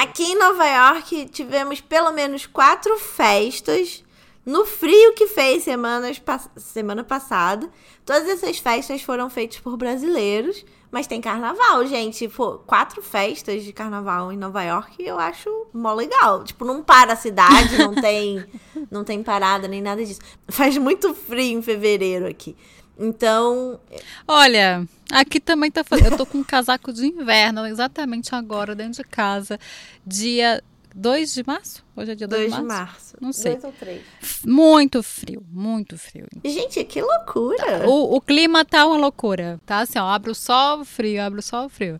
[0.00, 4.02] Aqui em Nova York tivemos pelo menos quatro festas
[4.46, 6.18] no frio que fez semanas,
[6.56, 7.68] semana passada.
[8.06, 12.26] Todas essas festas foram feitas por brasileiros, mas tem carnaval, gente.
[12.28, 16.44] Pô, quatro festas de carnaval em Nova York eu acho mó legal.
[16.44, 18.42] Tipo, não para a cidade, não tem,
[18.90, 20.22] não tem parada nem nada disso.
[20.48, 22.56] Faz muito frio em fevereiro aqui.
[23.02, 23.80] Então,
[24.28, 26.12] Olha, aqui também tá fazendo.
[26.12, 29.58] Eu tô com um casaco de inverno exatamente agora, dentro de casa.
[30.06, 30.62] Dia
[30.94, 31.82] 2 de março?
[31.96, 32.84] Hoje é dia 2 2 de de março?
[32.92, 33.16] março.
[33.18, 33.52] Não sei.
[33.52, 34.02] Dois ou três.
[34.44, 36.26] Muito frio, muito frio.
[36.44, 37.88] Gente, que loucura.
[37.88, 39.58] O, o clima tá uma loucura.
[39.64, 41.98] Tá assim, ó, abre o sol, frio, abre o sol, frio.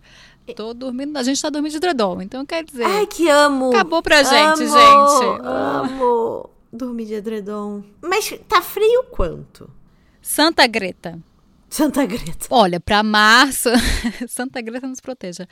[0.54, 2.84] Tô dormindo, a gente tá dormindo de edredom, então quer dizer.
[2.84, 3.70] Ai, que amo.
[3.70, 5.40] Acabou pra gente, amo, gente.
[5.44, 7.82] Amo dormir de edredom.
[8.02, 9.70] Mas tá frio quanto?
[10.20, 11.18] Santa Greta.
[11.68, 12.46] Santa Greta.
[12.50, 13.68] Olha, pra março.
[14.28, 15.46] Santa Greta nos proteja.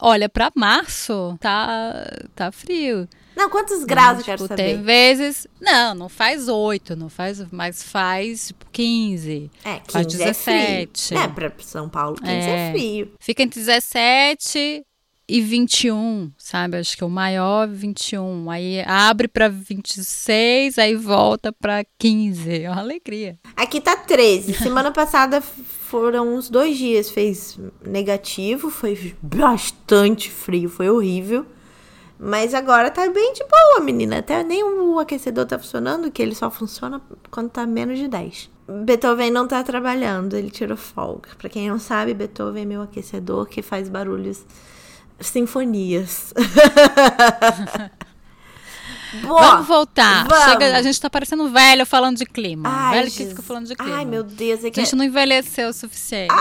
[0.00, 3.08] Olha, pra março tá, tá frio.
[3.36, 4.62] Não, quantos graus eu quero Tipo, saber?
[4.74, 5.46] Tem vezes.
[5.60, 9.50] Não, não faz 8, não faz, mas faz tipo, 15.
[9.64, 11.14] É, faz 15 17.
[11.14, 11.18] é frio.
[11.20, 12.72] É, pra São Paulo, 15 é, É.
[12.72, 13.12] frio.
[13.20, 14.84] Fica entre 17
[15.28, 16.78] e 21, sabe?
[16.78, 18.50] Acho que o maior é 21.
[18.50, 22.62] Aí abre pra 26, aí volta pra 15.
[22.62, 23.38] É uma alegria.
[23.54, 24.54] Aqui tá 13.
[24.62, 31.44] Semana passada foram uns dois dias, fez negativo, foi bastante frio, foi horrível.
[32.18, 34.18] Mas agora tá bem de boa, menina.
[34.18, 38.50] Até nem o aquecedor tá funcionando, que ele só funciona quando tá menos de 10.
[38.84, 41.30] Beethoven não tá trabalhando, ele tirou folga.
[41.38, 44.44] Pra quem não sabe, Beethoven é meu aquecedor que faz barulhos
[45.20, 46.32] sinfonias.
[49.22, 50.26] Boa, vamos voltar.
[50.28, 50.44] vamos.
[50.44, 52.68] Chega, a gente tá parecendo velho falando de clima.
[52.70, 53.96] Ai, velho que fica falando de clima.
[53.96, 56.34] Ai, meu Deus, é A que gente não envelheceu o suficiente.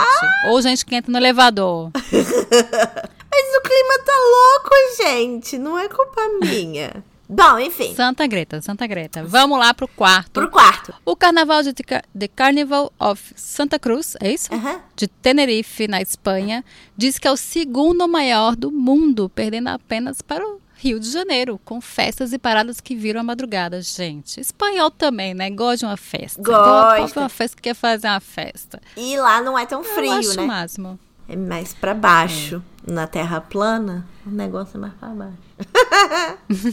[0.49, 1.91] Ou gente que entra no elevador.
[1.95, 5.57] Mas o clima tá louco, gente.
[5.57, 7.03] Não é culpa minha.
[7.29, 7.93] Bom, enfim.
[7.93, 9.23] Santa Greta, Santa Greta.
[9.25, 10.31] Vamos lá pro quarto.
[10.31, 10.93] Pro quarto.
[11.03, 14.49] O carnaval de The Carnival of Santa Cruz, é isso?
[14.95, 16.63] De Tenerife, na Espanha,
[16.95, 21.59] diz que é o segundo maior do mundo, perdendo apenas para o Rio de Janeiro,
[21.65, 24.39] com festas e paradas que viram a madrugada, gente.
[24.39, 25.49] Espanhol também, né?
[25.49, 26.41] Gosta de uma festa.
[26.41, 27.01] Gosta.
[27.01, 28.79] Gosta de uma festa que quer fazer uma festa.
[28.95, 30.43] E lá não é tão Eu frio, acho né?
[30.43, 30.99] o máximo.
[31.27, 32.63] É mais pra baixo.
[32.87, 35.37] Na terra plana, o negócio é mais pra baixo.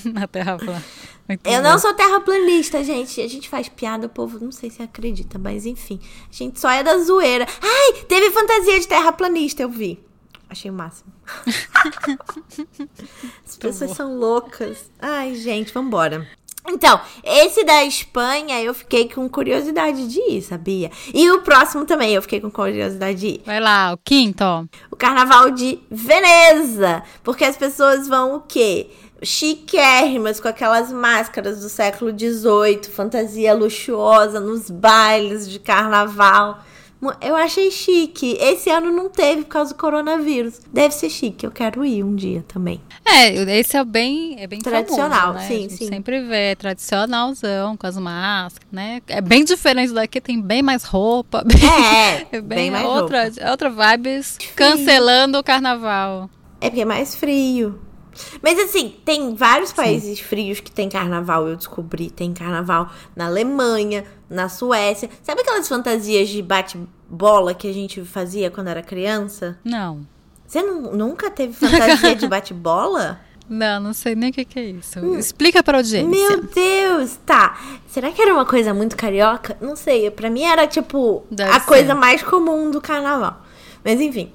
[0.15, 0.85] na Terra plana.
[1.29, 1.63] Muito Eu bom.
[1.69, 3.21] não sou terraplanista, gente.
[3.21, 5.99] A gente faz piada, o povo não sei se acredita, mas enfim.
[6.31, 7.47] A gente só é da zoeira.
[7.61, 9.99] Ai, teve fantasia de terraplanista, eu vi.
[10.49, 11.13] Achei o máximo.
[13.45, 14.89] As pessoas são loucas.
[15.01, 16.29] Ai, gente, vambora.
[16.67, 20.91] Então, esse da Espanha eu fiquei com curiosidade de ir, sabia?
[21.13, 23.43] E o próximo também eu fiquei com curiosidade de ir.
[23.45, 24.45] Vai lá, o quinto.
[24.91, 27.03] O carnaval de Veneza.
[27.23, 28.89] Porque as pessoas vão o quê?
[29.23, 36.61] Chiquérrimas, com aquelas máscaras do século XVIII, fantasia luxuosa nos bailes de carnaval.
[37.21, 38.37] Eu achei chique.
[38.41, 40.61] Esse ano não teve por causa do coronavírus.
[40.73, 42.81] Deve ser chique, eu quero ir um dia também.
[43.05, 45.47] É, esse é bem, é bem Tradicional, famoso, né?
[45.49, 45.89] sim, A gente sim.
[45.89, 49.01] sempre vê, é tradicionalzão, com as máscaras, né?
[49.07, 51.45] É bem diferente daqui, tem bem mais roupa.
[51.47, 53.51] Bem, É, é bem bem, mais outra, roupa.
[53.51, 56.29] outra vibes, cancelando o carnaval.
[56.61, 57.79] É porque é mais frio.
[58.43, 62.11] Mas assim, tem vários países frios que tem carnaval, eu descobri.
[62.11, 65.09] Tem carnaval na Alemanha, na Suécia.
[65.23, 69.59] Sabe aquelas fantasias de bate-bola que a gente fazia quando era criança?
[69.65, 70.07] Não,
[70.47, 73.21] Você nu- nunca teve fantasia de bate-bola?
[73.49, 74.99] não, não sei nem o que, que é isso.
[75.17, 76.07] Explica para a audiência.
[76.07, 76.11] Hum.
[76.11, 77.59] Meu Deus, tá.
[77.89, 79.57] Será que era uma coisa muito carioca?
[79.61, 80.11] Não sei.
[80.11, 81.67] Pra mim era tipo Deve a ser.
[81.67, 83.43] coisa mais comum do carnaval.
[83.85, 84.33] Mas enfim.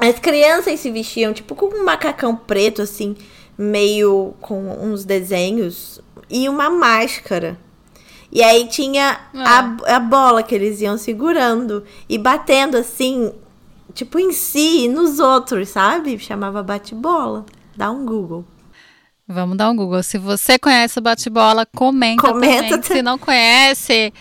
[0.00, 3.16] As crianças se vestiam tipo com um macacão preto, assim,
[3.56, 7.58] meio com uns desenhos e uma máscara.
[8.32, 13.32] E aí tinha a, a bola que eles iam segurando e batendo assim,
[13.92, 16.18] tipo em si e nos outros, sabe?
[16.18, 17.44] Chamava bate-bola.
[17.76, 18.44] Dá um Google.
[19.26, 20.02] Vamos dar um Google.
[20.02, 22.82] Se você conhece o bate-bola, comenta, Comenta também.
[22.82, 24.12] Se não conhece,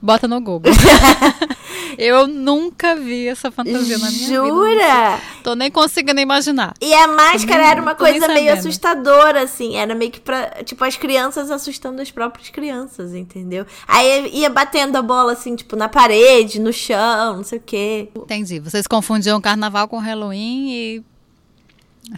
[0.00, 0.72] bota no Google.
[1.98, 4.34] eu nunca vi essa fantasia na minha vida.
[4.34, 5.20] Jura?
[5.42, 6.74] Tô nem conseguindo imaginar.
[6.80, 9.76] E a máscara nem- era uma coisa meio assustadora, assim.
[9.76, 10.62] Era meio que pra.
[10.64, 13.66] Tipo, as crianças assustando as próprias crianças, entendeu?
[13.86, 18.08] Aí ia batendo a bola, assim, tipo, na parede, no chão, não sei o quê.
[18.14, 18.60] Entendi.
[18.60, 21.02] Vocês confundiam carnaval com Halloween e.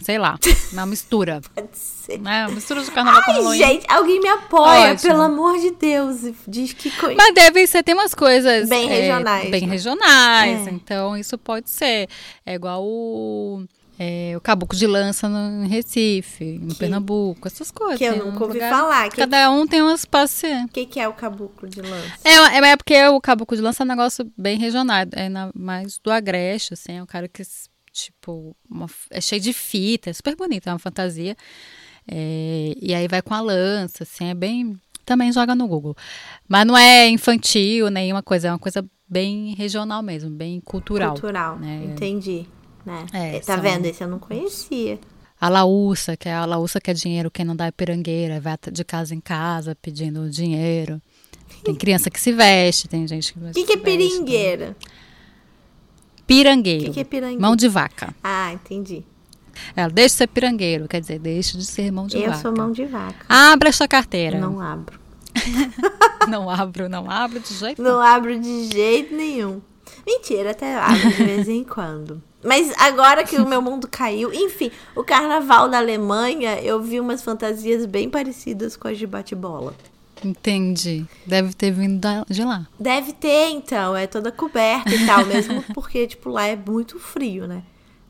[0.01, 0.37] Sei lá,
[0.73, 1.41] uma mistura.
[1.53, 2.19] Pode ser.
[2.19, 2.45] Né?
[2.47, 3.57] Uma mistura de carnaval com Ai, Halloween.
[3.57, 5.09] gente, alguém me apoia, Ótimo.
[5.11, 6.17] pelo amor de Deus.
[6.47, 7.15] Diz que coisa.
[7.15, 9.67] Mas deve ser, tem umas coisas Bem é, regionais, bem né?
[9.67, 10.71] regionais, É.
[10.71, 12.07] então isso pode ser.
[12.45, 13.63] É igual o,
[13.99, 17.97] é, o caboclo de lança no em Recife, em Que- Pernambuco, essas coisas.
[17.97, 19.09] que eu Tem um nunca ouvi lugar- falar.
[19.09, 20.69] Que, Cada um tem umas paciências.
[20.73, 22.11] que, que é o caboclo de lança?
[22.23, 25.51] É, é, é porque o caboclo de lança é um negócio bem regional, é na-
[25.53, 27.41] mais do agreste, assim, é um cara que,
[27.91, 31.35] tipo, uma- é cheio de fita, é super bonito, é uma fantasia.
[32.07, 34.79] É, e aí vai com a lança, assim, é bem.
[35.05, 35.95] Também joga no Google.
[36.47, 41.11] Mas não é infantil, nenhuma coisa, é uma coisa bem regional mesmo, bem cultural.
[41.13, 41.59] Cultural.
[41.59, 41.83] né?
[41.85, 42.45] Entendi.
[42.85, 43.05] Né?
[43.13, 43.85] É, tá são- vendo?
[43.85, 44.99] Esse eu não conhecia.
[45.39, 48.55] A laúça, que é a laúça que é dinheiro, quem não dá é pirangueira, vai
[48.71, 51.01] de casa em casa pedindo dinheiro.
[51.63, 54.75] Tem criança que se veste, tem gente que O que, que é se veste,
[56.35, 56.49] peringueira?
[56.49, 56.85] O Pirangueiro.
[56.85, 57.41] que, que é pirangueira?
[57.41, 58.15] Mão de vaca.
[58.23, 59.03] Ah, entendi.
[59.75, 62.37] Ela deixa de ser pirangueiro, quer dizer, deixa de ser mão de eu vaca.
[62.41, 63.25] sou mão de vaca.
[63.27, 64.39] Abre esta carteira.
[64.39, 64.99] Não, Não abro.
[66.49, 67.93] abro, não abro de jeito nenhum.
[67.95, 69.61] Não abro de jeito nenhum.
[70.05, 72.21] Mentira, até abro de vez em quando.
[72.43, 77.21] Mas agora que o meu mundo caiu, enfim, o carnaval da Alemanha, eu vi umas
[77.23, 79.75] fantasias bem parecidas com as de bate-bola.
[80.23, 81.05] Entendi.
[81.25, 82.67] Deve ter vindo de lá.
[82.79, 87.47] Deve ter, então, é toda coberta e tal, mesmo porque, tipo, lá é muito frio,
[87.47, 87.63] né?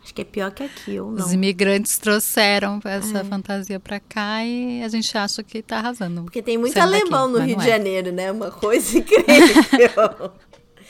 [0.04, 1.24] Acho que é pior que aqui, ou não.
[1.24, 6.24] Os imigrantes trouxeram essa fantasia pra cá e a gente acha que tá arrasando.
[6.24, 7.72] Porque tem muito sendo daqui, alemão no Rio não de é.
[7.74, 8.32] Janeiro, né?
[8.32, 10.32] Uma coisa incrível.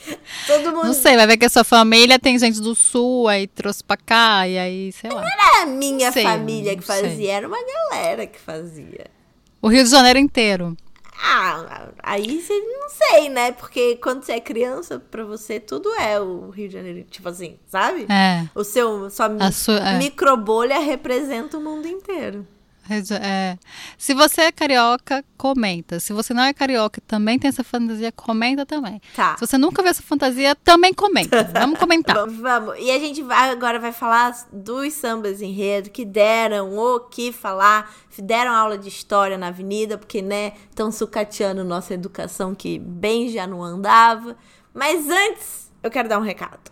[0.46, 0.86] Todo mundo.
[0.86, 3.96] Não sei, vai ver que a sua família tem gente do sul, aí trouxe pra
[3.96, 5.22] cá, e aí, sei lá.
[5.22, 7.08] Era a minha Sei, família que não sei.
[7.10, 7.58] fazia, era uma
[7.90, 9.06] galera que fazia.
[9.60, 10.76] O Rio de Janeiro inteiro.
[11.24, 13.52] Ah, aí você não sei, né?
[13.52, 17.04] Porque quando você é criança, pra você tudo é o Rio de Janeiro.
[17.08, 18.06] Tipo assim, sabe?
[18.10, 18.48] É.
[18.54, 19.98] O seu, sua A sua, é.
[19.98, 22.46] microbolha representa o mundo inteiro.
[22.90, 23.56] É.
[23.96, 26.00] Se você é carioca, comenta.
[26.00, 29.00] Se você não é carioca e também tem essa fantasia, comenta também.
[29.14, 29.36] Tá.
[29.36, 31.44] Se você nunca viu essa fantasia, também comenta.
[31.52, 32.16] Vamos comentar.
[32.22, 32.76] Vamos, vamos.
[32.78, 37.92] E a gente vai, agora vai falar dos sambas enredo que deram o que falar,
[38.18, 43.46] deram aula de história na avenida, porque, né, estão sucateando nossa educação que bem já
[43.46, 44.36] não andava.
[44.74, 46.70] Mas antes, eu quero dar um recado.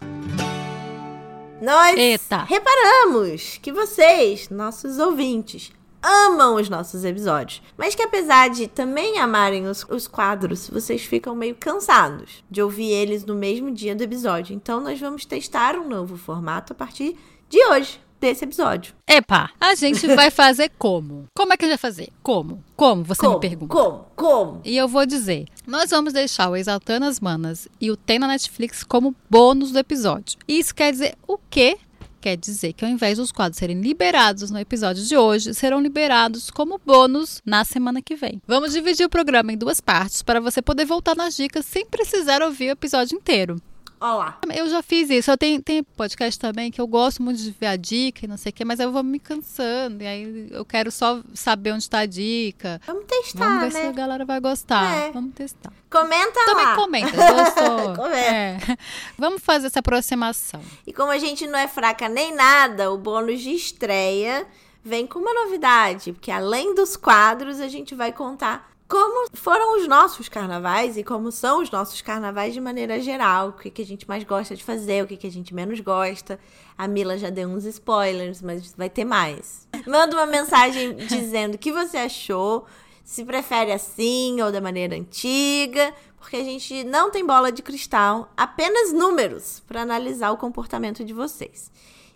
[1.60, 2.44] Nós Eita.
[2.44, 5.70] reparamos que vocês, nossos ouvintes,
[6.02, 11.34] amam os nossos episódios, mas que apesar de também amarem os, os quadros, vocês ficam
[11.34, 14.54] meio cansados de ouvir eles no mesmo dia do episódio.
[14.54, 17.16] Então nós vamos testar um novo formato a partir
[17.48, 18.94] de hoje, desse episódio.
[19.08, 21.24] Epa, a gente vai fazer como?
[21.34, 22.08] Como é que a gente vai fazer?
[22.22, 22.62] Como?
[22.76, 23.02] Como?
[23.02, 23.34] Você como?
[23.34, 23.74] me pergunta.
[23.74, 24.06] Como?
[24.14, 24.60] Como?
[24.64, 28.28] E eu vou dizer, nós vamos deixar o Exaltando as Manas e o Tem na
[28.28, 30.38] Netflix como bônus do episódio.
[30.46, 31.78] Isso quer dizer o quê?
[32.20, 36.50] Quer dizer que ao invés dos quadros serem liberados no episódio de hoje, serão liberados
[36.50, 38.42] como bônus na semana que vem.
[38.46, 42.42] Vamos dividir o programa em duas partes para você poder voltar nas dicas sem precisar
[42.42, 43.56] ouvir o episódio inteiro.
[44.00, 44.38] Olá.
[44.56, 45.30] Eu já fiz isso.
[45.30, 48.38] Eu tenho, tenho podcast também que eu gosto muito de ver a dica e não
[48.38, 50.02] sei o quê, mas eu vou me cansando.
[50.02, 52.80] E aí eu quero só saber onde está a dica.
[52.86, 53.92] Vamos testar, Vamos ver se a né?
[53.92, 54.96] galera vai gostar.
[54.96, 55.10] É.
[55.12, 55.70] Vamos testar.
[55.90, 56.76] Comenta Também lá.
[56.76, 57.96] comenta, gostou.
[57.96, 58.16] Comenta.
[58.16, 58.58] É.
[59.18, 60.62] Vamos fazer essa aproximação.
[60.86, 64.46] E como a gente não é fraca nem nada, o bônus de estreia
[64.82, 69.86] vem com uma novidade, porque além dos quadros, a gente vai contar como foram os
[69.86, 73.86] nossos carnavais e como são os nossos carnavais de maneira geral, o que, que a
[73.86, 76.40] gente mais gosta de fazer, o que, que a gente menos gosta.
[76.76, 79.68] A Mila já deu uns spoilers, mas vai ter mais.
[79.86, 82.66] Manda uma mensagem dizendo o que você achou,
[83.04, 88.32] se prefere assim ou da maneira antiga, porque a gente não tem bola de cristal,
[88.36, 91.70] apenas números para analisar o comportamento de vocês.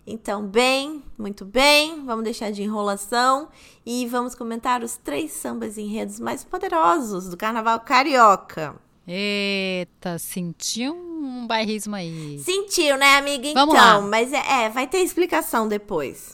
[0.07, 3.49] Então, bem, muito bem, vamos deixar de enrolação
[3.87, 8.77] e vamos comentar os três sambas enredos mais poderosos do carnaval carioca.
[9.07, 12.39] Eita, senti um bairrismo aí.
[12.39, 13.49] Sentiu, né, amiga?
[13.49, 14.01] Então, Vamos lá.
[14.03, 16.33] mas é, é, vai ter explicação depois.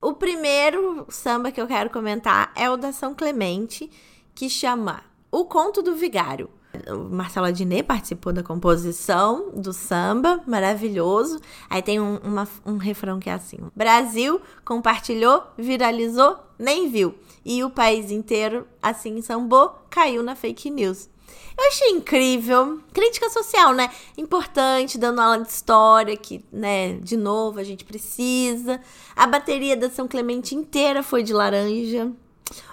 [0.00, 3.90] O primeiro samba que eu quero comentar é o da São Clemente,
[4.34, 6.48] que chama O Conto do Vigário.
[6.88, 11.40] O Marcelo Adnet participou da composição do samba, maravilhoso.
[11.68, 17.14] Aí tem um, uma, um refrão que é assim: Brasil compartilhou, viralizou, nem viu.
[17.44, 21.08] E o país inteiro, assim sambou, caiu na fake news.
[21.56, 22.80] Eu achei incrível.
[22.92, 23.90] Crítica social, né?
[24.16, 28.80] Importante, dando aula de história, que, né, de novo, a gente precisa.
[29.14, 32.10] A bateria da São Clemente inteira foi de laranja.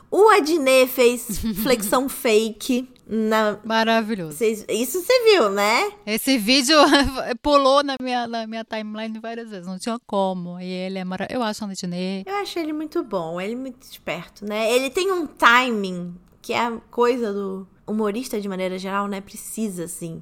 [0.09, 2.89] O Adnet fez flexão fake.
[3.09, 3.57] Na...
[3.63, 4.37] Maravilhoso.
[4.37, 4.65] Cês...
[4.67, 5.91] Isso você viu, né?
[6.05, 6.77] Esse vídeo
[7.41, 10.59] pulou na minha, na minha timeline várias vezes, não tinha como.
[10.59, 11.41] E ele é maravilhoso.
[11.41, 12.23] Eu acho o Adnet.
[12.27, 14.71] Eu acho ele muito bom, ele é muito esperto, né?
[14.73, 19.21] Ele tem um timing, que é a coisa do humorista de maneira geral, né?
[19.21, 20.21] Precisa, assim.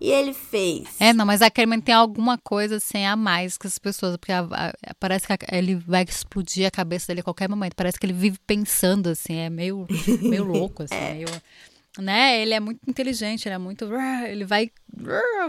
[0.00, 1.00] E ele fez.
[1.00, 4.32] É, não, mas a Kerman tem alguma coisa assim a mais que as pessoas, porque
[4.32, 7.74] a, a, parece que a, ele vai explodir a cabeça dele a qualquer momento.
[7.74, 9.86] Parece que ele vive pensando, assim, é meio,
[10.20, 11.14] meio louco, assim, é.
[11.14, 11.28] meio.
[11.98, 12.40] Né?
[12.40, 13.86] Ele é muito inteligente, ele é muito.
[14.28, 14.70] Ele vai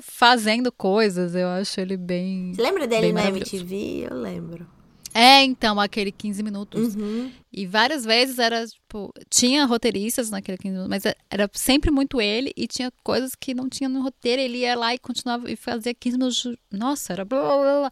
[0.01, 2.53] fazendo coisas, eu acho ele bem.
[2.53, 4.07] Você lembra dele na MTV?
[4.09, 4.78] Eu lembro.
[5.13, 6.95] É, então, aquele 15 minutos.
[6.95, 7.32] Uhum.
[7.52, 12.54] E várias vezes era, tipo, tinha roteiristas naquele 15 minutos, mas era sempre muito ele
[12.56, 14.41] e tinha coisas que não tinha no roteiro.
[14.41, 16.58] Ele ia lá e continuava e fazia 15 minutos.
[16.72, 17.91] Nossa, era blá, blá, blá.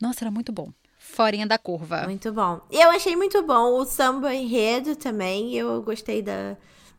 [0.00, 0.70] Nossa, era muito bom.
[0.98, 2.02] Forinha da curva.
[2.04, 2.60] Muito bom.
[2.70, 5.54] E eu achei muito bom o samba enredo também.
[5.54, 6.56] Eu gostei da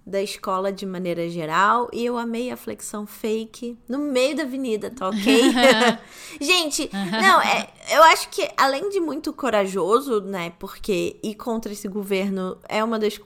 [0.10, 4.90] da escola de maneira geral e eu amei a flexão fake no meio da avenida,
[4.90, 5.42] tá ok?
[6.42, 11.88] Gente, não, é, eu acho que além de muito corajoso, né, porque ir contra esse
[11.88, 13.20] governo é uma das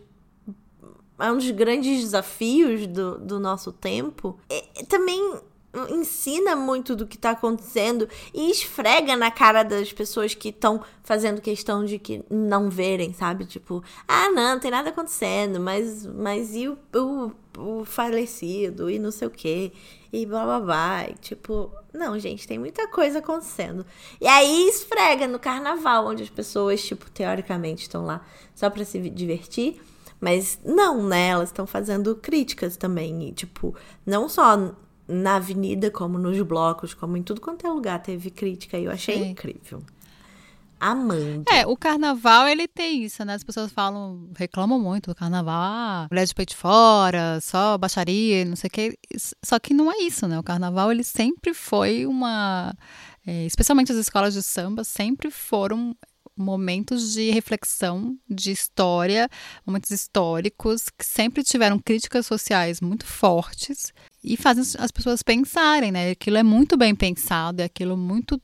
[1.19, 5.39] é um dos grandes desafios do, do nosso tempo, e, também
[5.90, 11.42] ensina muito do que tá acontecendo e esfrega na cara das pessoas que estão fazendo
[11.42, 13.46] questão de que não verem, sabe?
[13.46, 19.00] Tipo, ah, não, não tem nada acontecendo, mas, mas e o, o, o falecido e
[19.00, 19.72] não sei o quê,
[20.12, 21.10] e blá blá blá.
[21.10, 23.84] E, tipo, não, gente, tem muita coisa acontecendo.
[24.22, 29.00] E aí esfrega no carnaval, onde as pessoas, tipo, teoricamente estão lá só pra se
[29.10, 29.82] divertir.
[30.22, 31.30] Mas não, né?
[31.30, 33.28] Elas estão fazendo críticas também.
[33.28, 34.74] E, tipo, não só
[35.13, 38.91] na avenida, como nos blocos, como em tudo quanto é lugar, teve crítica e eu
[38.91, 39.30] achei Sim.
[39.30, 39.82] incrível.
[40.80, 41.45] Amando.
[41.49, 43.36] É, o carnaval ele tem isso, né?
[43.36, 48.58] As pessoas falam, reclamam muito do carnaval, ah, mulher de peito fora, só baixaria, não
[48.58, 48.97] sei o quê.
[49.41, 50.38] Só que não é isso, né?
[50.38, 52.76] O carnaval ele sempre foi uma.
[53.26, 55.95] É, especialmente as escolas de samba sempre foram
[56.36, 59.30] momentos de reflexão, de história,
[59.65, 63.93] momentos históricos que sempre tiveram críticas sociais muito fortes
[64.24, 66.12] e fazem as pessoas pensarem, né?
[66.12, 68.42] Aquilo é muito bem pensado, é aquilo muito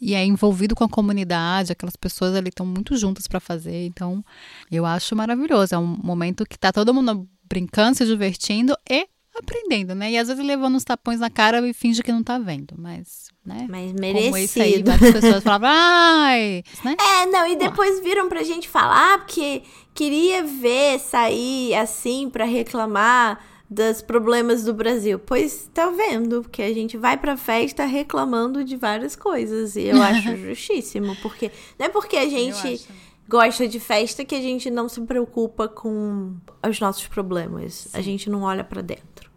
[0.00, 3.86] e é envolvido com a comunidade, aquelas pessoas ali estão muito juntas para fazer.
[3.86, 4.24] Então,
[4.70, 5.74] eu acho maravilhoso.
[5.74, 10.12] É um momento que tá todo mundo brincando, se divertindo e aprendendo, né?
[10.12, 13.28] E às vezes levando uns tapões na cara e finge que não tá vendo, mas,
[13.44, 13.66] né?
[13.68, 14.30] Mas merecido.
[14.30, 16.96] Como esse aí, várias pessoas falavam, ai, né?
[16.98, 19.62] É, não, e depois viram pra gente falar porque
[19.94, 25.18] queria ver sair assim para reclamar dos problemas do Brasil.
[25.18, 30.00] Pois tá vendo que a gente vai pra festa reclamando de várias coisas e eu
[30.02, 32.86] acho justíssimo, porque não é porque a gente
[33.28, 37.74] gosta de festa que a gente não se preocupa com os nossos problemas.
[37.74, 37.90] Sim.
[37.92, 39.30] A gente não olha para dentro.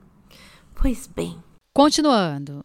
[0.76, 1.42] Pois bem.
[1.74, 2.64] Continuando.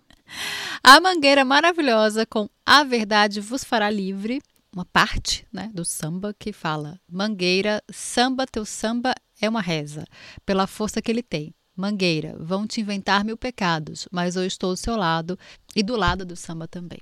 [0.83, 4.41] A mangueira maravilhosa com A Verdade Vos Fará Livre,
[4.75, 10.05] uma parte né, do samba que fala: Mangueira, samba, teu samba é uma reza,
[10.45, 11.55] pela força que ele tem.
[11.77, 15.39] Mangueira, vão te inventar mil pecados, mas eu estou ao seu lado
[15.75, 17.01] e do lado do samba também.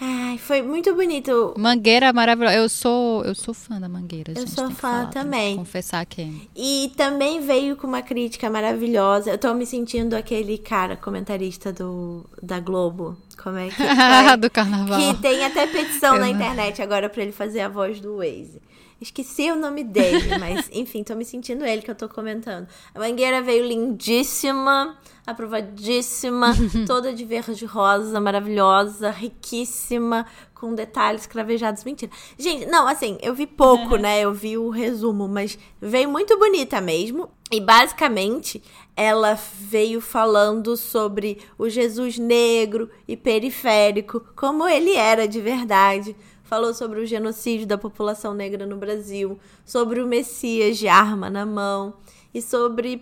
[0.00, 1.54] Ai, foi muito bonito.
[1.58, 2.56] Mangueira maravilhosa.
[2.56, 4.32] Eu sou, eu sou fã da Mangueira.
[4.34, 5.56] Eu sou fã falar, também.
[5.56, 6.48] confessar que.
[6.56, 9.30] E também veio com uma crítica maravilhosa.
[9.30, 13.16] Eu tô me sentindo aquele cara comentarista do da Globo.
[13.42, 14.36] Como é que é?
[14.38, 14.98] do carnaval.
[14.98, 16.34] Que tem até petição eu na não...
[16.34, 18.60] internet agora para ele fazer a voz do Waze.
[19.00, 22.68] Esqueci o nome dele, mas enfim, tô me sentindo ele que eu tô comentando.
[22.94, 26.52] A Mangueira veio lindíssima, aprovadíssima,
[26.86, 31.82] toda de verde rosa, maravilhosa, riquíssima, com detalhes cravejados.
[31.82, 32.12] Mentira.
[32.38, 34.20] Gente, não, assim, eu vi pouco, né?
[34.20, 37.30] Eu vi o resumo, mas veio muito bonita mesmo.
[37.50, 38.62] E basicamente
[38.94, 46.14] ela veio falando sobre o Jesus negro e periférico, como ele era de verdade
[46.50, 51.46] falou sobre o genocídio da população negra no Brasil, sobre o Messias de arma na
[51.46, 51.94] mão
[52.34, 53.00] e sobre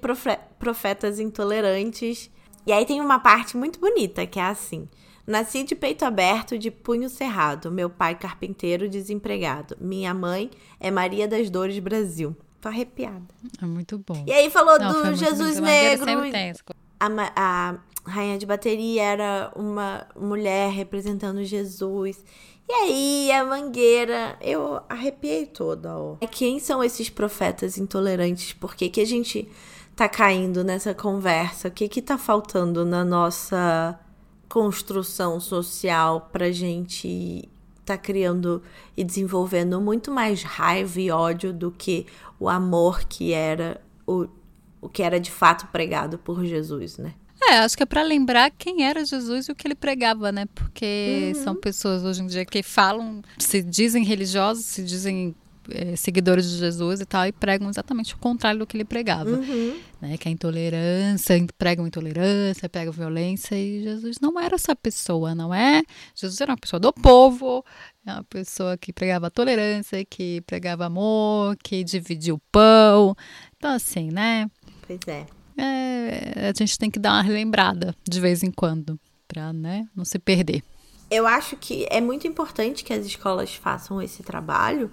[0.58, 2.30] profetas intolerantes.
[2.66, 4.86] E aí tem uma parte muito bonita que é assim:
[5.26, 7.70] Nasci de peito aberto, de punho cerrado.
[7.70, 9.74] Meu pai carpinteiro desempregado.
[9.80, 12.36] Minha mãe é Maria das Dores Brasil.
[12.60, 13.28] Tô arrepiada.
[13.62, 14.24] É muito bom.
[14.26, 16.10] E aí falou Não, do Jesus Negro.
[17.00, 22.22] A, a rainha de bateria era uma mulher representando Jesus.
[22.68, 26.16] E aí, a mangueira, eu arrepiei toda, ó.
[26.30, 28.52] Quem são esses profetas intolerantes?
[28.52, 29.48] Por que, que a gente
[29.96, 31.68] tá caindo nessa conversa?
[31.68, 33.98] O que que tá faltando na nossa
[34.48, 37.48] construção social pra gente
[37.86, 38.62] tá criando
[38.94, 42.06] e desenvolvendo muito mais raiva e ódio do que
[42.38, 44.28] o amor que era o,
[44.78, 47.14] o que era de fato pregado por Jesus, né?
[47.50, 50.46] É, acho que é pra lembrar quem era Jesus e o que ele pregava, né?
[50.54, 51.44] Porque Uhum.
[51.44, 55.34] são pessoas hoje em dia que falam, se dizem religiosos, se dizem
[55.70, 59.30] eh, seguidores de Jesus e tal, e pregam exatamente o contrário do que ele pregava.
[59.30, 59.78] Uhum.
[60.00, 60.16] Né?
[60.16, 65.82] Que é intolerância, pregam intolerância, pregam violência, e Jesus não era essa pessoa, não é?
[66.14, 67.62] Jesus era uma pessoa do povo,
[68.06, 73.14] é uma pessoa que pregava tolerância, que pregava amor, que dividia o pão.
[73.56, 74.50] Então, assim, né?
[74.86, 75.26] Pois é.
[75.58, 80.04] É, a gente tem que dar uma relembrada de vez em quando, pra né, não
[80.04, 80.62] se perder.
[81.10, 84.92] Eu acho que é muito importante que as escolas façam esse trabalho,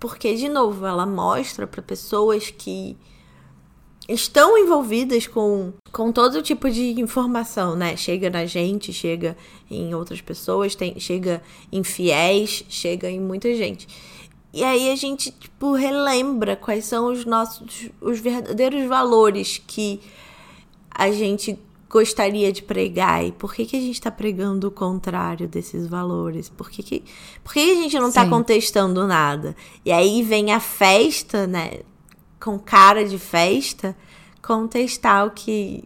[0.00, 2.96] porque, de novo, ela mostra para pessoas que
[4.08, 7.96] estão envolvidas com, com todo tipo de informação, né?
[7.96, 9.36] Chega na gente, chega
[9.70, 13.86] em outras pessoas, tem, chega em fiéis, chega em muita gente.
[14.56, 20.00] E aí a gente, tipo, relembra quais são os nossos, os verdadeiros valores que
[20.90, 21.58] a gente
[21.90, 26.48] gostaria de pregar e por que, que a gente está pregando o contrário desses valores?
[26.48, 27.04] Por que, que,
[27.44, 29.54] por que, que a gente não está contestando nada?
[29.84, 31.80] E aí vem a festa, né?
[32.40, 33.94] Com cara de festa,
[34.40, 35.84] contestar o que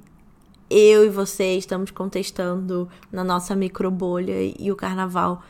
[0.70, 5.42] eu e você estamos contestando na nossa microbolha e o carnaval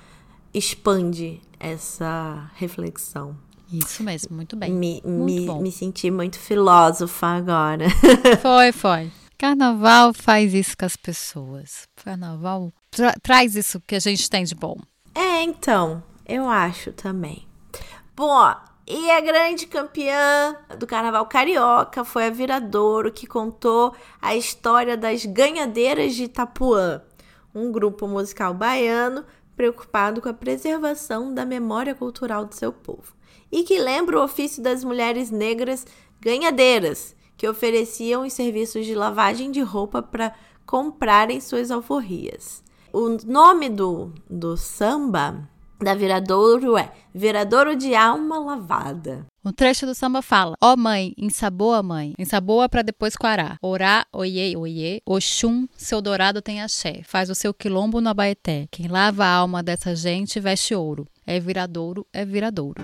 [0.53, 3.37] expande essa reflexão.
[3.73, 4.73] Isso mesmo, muito bem.
[4.73, 7.87] Me, Muito me, me senti muito filósofa agora.
[8.43, 9.13] Foi, foi.
[9.39, 11.87] Carnaval faz isso com as pessoas.
[12.05, 14.77] Carnaval tra- traz isso que a gente tem de bom.
[15.15, 17.47] É, então, eu acho também.
[18.17, 18.53] Bom,
[18.89, 25.25] e a grande campeã do Carnaval Carioca foi a Viradouro, que contou a história das
[25.25, 27.01] Ganhadeiras de Itapuã,
[27.55, 29.25] um grupo musical baiano
[29.61, 33.15] preocupado com a preservação da memória cultural do seu povo,
[33.53, 35.87] e que lembra o ofício das mulheres negras
[36.19, 40.35] ganhadeiras, que ofereciam os serviços de lavagem de roupa para
[40.65, 42.65] comprarem suas alforrias.
[42.91, 45.47] O nome do, do samba
[45.81, 49.27] da Viradouro é Viradouro de Alma Lavada.
[49.43, 53.57] O trecho do samba fala: Ó mãe, ensaboa mãe, ensaboa pra depois quarar.
[53.63, 57.01] Orá, oiê, oiê, Oxum, seu dourado tem axé.
[57.05, 58.67] Faz o seu quilombo no abaeté.
[58.71, 61.07] Quem lava a alma dessa gente veste ouro.
[61.27, 62.81] É viradouro, é viradouro.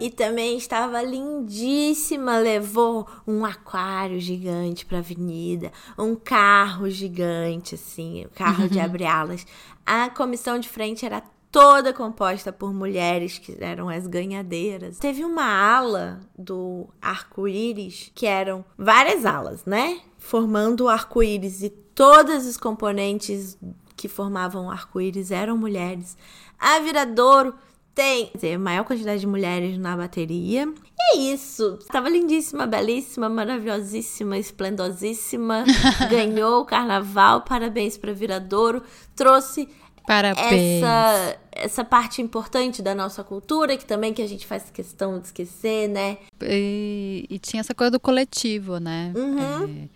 [0.00, 8.24] E também estava lindíssima, levou um aquário gigante para a avenida, um carro gigante, assim,
[8.24, 9.44] o carro de abre alas.
[9.84, 11.20] A comissão de frente era
[11.50, 14.98] toda composta por mulheres que eram as ganhadeiras.
[14.98, 20.00] Teve uma ala do arco-íris, que eram várias alas, né?
[20.18, 23.58] Formando o arco-íris e todos os componentes
[23.96, 26.16] que formavam o arco-íris eram mulheres.
[26.58, 27.54] A Viradouro
[27.98, 30.72] tem dizer, a maior quantidade de mulheres na bateria.
[31.12, 31.80] E é isso.
[31.90, 35.64] Tava lindíssima, belíssima, maravilhosíssima, esplendosíssima.
[36.08, 37.42] Ganhou o carnaval.
[37.42, 38.84] Parabéns pra Viradouro.
[39.16, 39.68] Trouxe
[40.08, 40.82] Parabéns.
[40.82, 45.26] essa, essa parte importante da nossa cultura, que também que a gente faz questão de
[45.26, 46.16] esquecer, né?
[46.42, 49.12] E, e tinha essa coisa do coletivo, né?
[49.14, 49.64] Uhum.
[49.84, 49.88] É,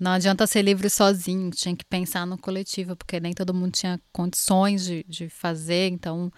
[0.00, 4.00] não adianta ser livre sozinho, tinha que pensar no coletivo, porque nem todo mundo tinha
[4.10, 6.32] condições de, de fazer, então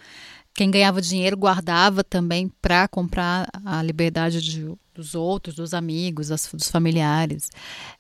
[0.53, 6.51] quem ganhava dinheiro guardava também para comprar a liberdade de- dos outros, dos amigos, das-
[6.53, 7.51] dos familiares.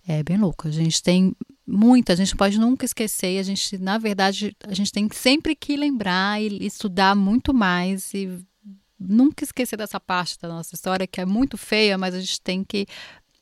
[0.08, 0.66] É bem louco.
[0.66, 1.32] A gente tem
[1.66, 3.34] muita, a gente não pode nunca esquecer.
[3.34, 8.14] e A gente, na verdade, a gente tem sempre que lembrar e estudar muito mais
[8.14, 8.38] e
[8.98, 12.64] nunca esquecer dessa parte da nossa história que é muito feia, mas a gente tem
[12.64, 12.86] que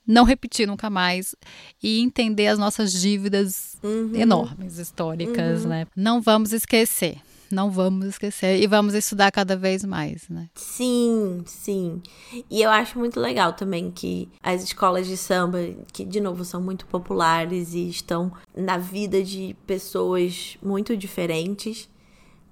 [0.07, 1.35] não repetir nunca mais
[1.83, 3.77] e entender as nossas dívidas
[4.15, 5.87] enormes históricas, né?
[5.97, 7.19] Não vamos esquecer.
[7.55, 10.51] Não vamos esquecer e vamos estudar cada vez mais, né?
[10.57, 12.03] Sim, sim.
[12.51, 15.59] E eu acho muito legal também que as escolas de samba,
[15.93, 21.89] que de novo são muito populares e estão na vida de pessoas muito diferentes,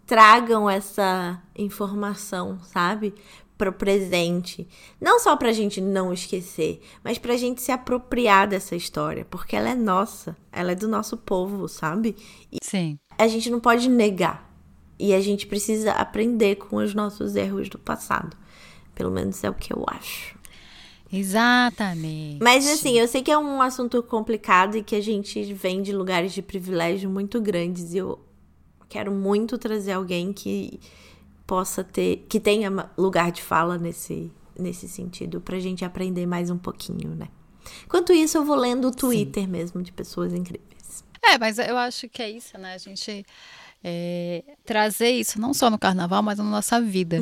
[0.07, 3.13] tragam essa informação, sabe?
[3.63, 4.67] pro presente.
[5.01, 9.71] Não só pra gente não esquecer, mas pra gente se apropriar dessa história, porque ela
[9.71, 12.17] é nossa, ela é do nosso povo, sabe?
[12.51, 12.99] E Sim.
[13.17, 14.52] a gente não pode negar.
[15.03, 18.37] E a gente precisa aprender com os nossos erros do passado.
[18.95, 20.39] Pelo menos é o que eu acho.
[21.13, 22.39] Exatamente.
[22.41, 25.93] Mas assim, eu sei que é um assunto complicado e que a gente vem de
[25.93, 28.21] lugares de privilégio muito grandes e eu
[28.89, 30.79] quero muito trazer alguém que
[31.45, 36.57] possa ter, que tenha lugar de fala nesse, nesse sentido, pra gente aprender mais um
[36.57, 37.27] pouquinho, né?
[37.85, 41.03] Enquanto isso, eu vou lendo o Twitter mesmo de pessoas incríveis.
[41.25, 42.75] É, mas eu acho que é isso, né?
[42.75, 43.27] A gente
[43.85, 47.19] é, trazer isso não só no carnaval, mas na nossa vida.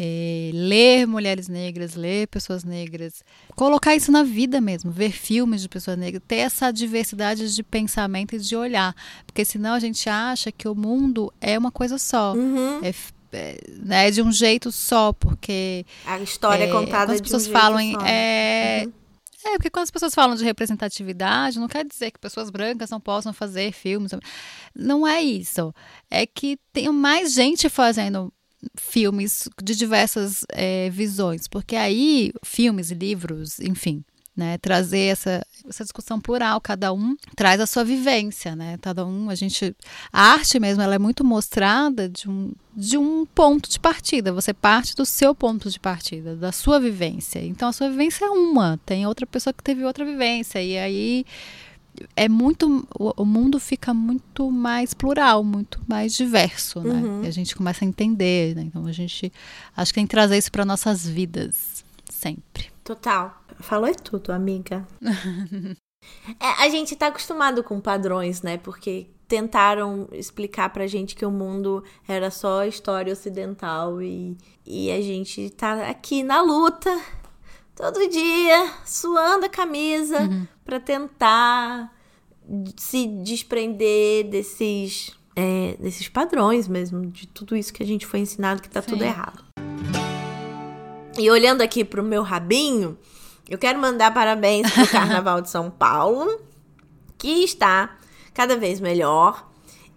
[0.00, 3.20] É, ler mulheres negras, ler pessoas negras,
[3.56, 8.36] colocar isso na vida mesmo, ver filmes de pessoas negras, ter essa diversidade de pensamento
[8.36, 8.94] e de olhar,
[9.26, 12.78] porque senão a gente acha que o mundo é uma coisa só, Uhum.
[12.80, 12.94] é,
[13.32, 17.42] é, né, de um jeito só, porque A história é, é, contada as de pessoas
[17.42, 18.10] um jeito falam em só, né?
[18.12, 18.88] é,
[19.54, 23.00] é, porque quando as pessoas falam de representatividade, não quer dizer que pessoas brancas não
[23.00, 24.12] possam fazer filmes.
[24.74, 25.74] Não é isso.
[26.10, 28.32] É que tem mais gente fazendo
[28.76, 31.46] filmes de diversas é, visões.
[31.46, 34.04] Porque aí, filmes, livros, enfim,
[34.38, 34.56] né?
[34.58, 38.78] Trazer essa, essa discussão plural, cada um traz a sua vivência, né?
[38.80, 39.74] Cada um, a gente.
[40.12, 44.32] A arte mesmo, ela é muito mostrada de um, de um ponto de partida.
[44.32, 47.44] Você parte do seu ponto de partida, da sua vivência.
[47.44, 50.62] Então a sua vivência é uma, tem outra pessoa que teve outra vivência.
[50.62, 51.26] E aí
[52.14, 52.86] é muito.
[52.96, 56.94] O, mundo fica muito mais plural, muito mais diverso, né?
[56.94, 57.24] Uhum.
[57.24, 58.62] E a gente começa a entender, né?
[58.62, 59.32] Então a gente
[59.76, 62.66] acho que tem que trazer isso para nossas vidas sempre.
[62.84, 63.37] Total.
[63.60, 64.86] Falou é tudo, amiga.
[66.40, 68.56] É, a gente tá acostumado com padrões, né?
[68.56, 75.00] Porque tentaram explicar pra gente que o mundo era só história ocidental e, e a
[75.00, 76.96] gente tá aqui na luta
[77.76, 80.18] todo dia, suando a camisa
[80.64, 81.92] pra tentar
[82.76, 88.62] se desprender desses, é, desses padrões mesmo, de tudo isso que a gente foi ensinado
[88.62, 88.90] que tá Sim.
[88.92, 89.44] tudo errado.
[91.18, 92.96] E olhando aqui pro meu rabinho,
[93.48, 96.40] eu quero mandar parabéns pro Carnaval de São Paulo,
[97.16, 97.96] que está
[98.34, 99.48] cada vez melhor.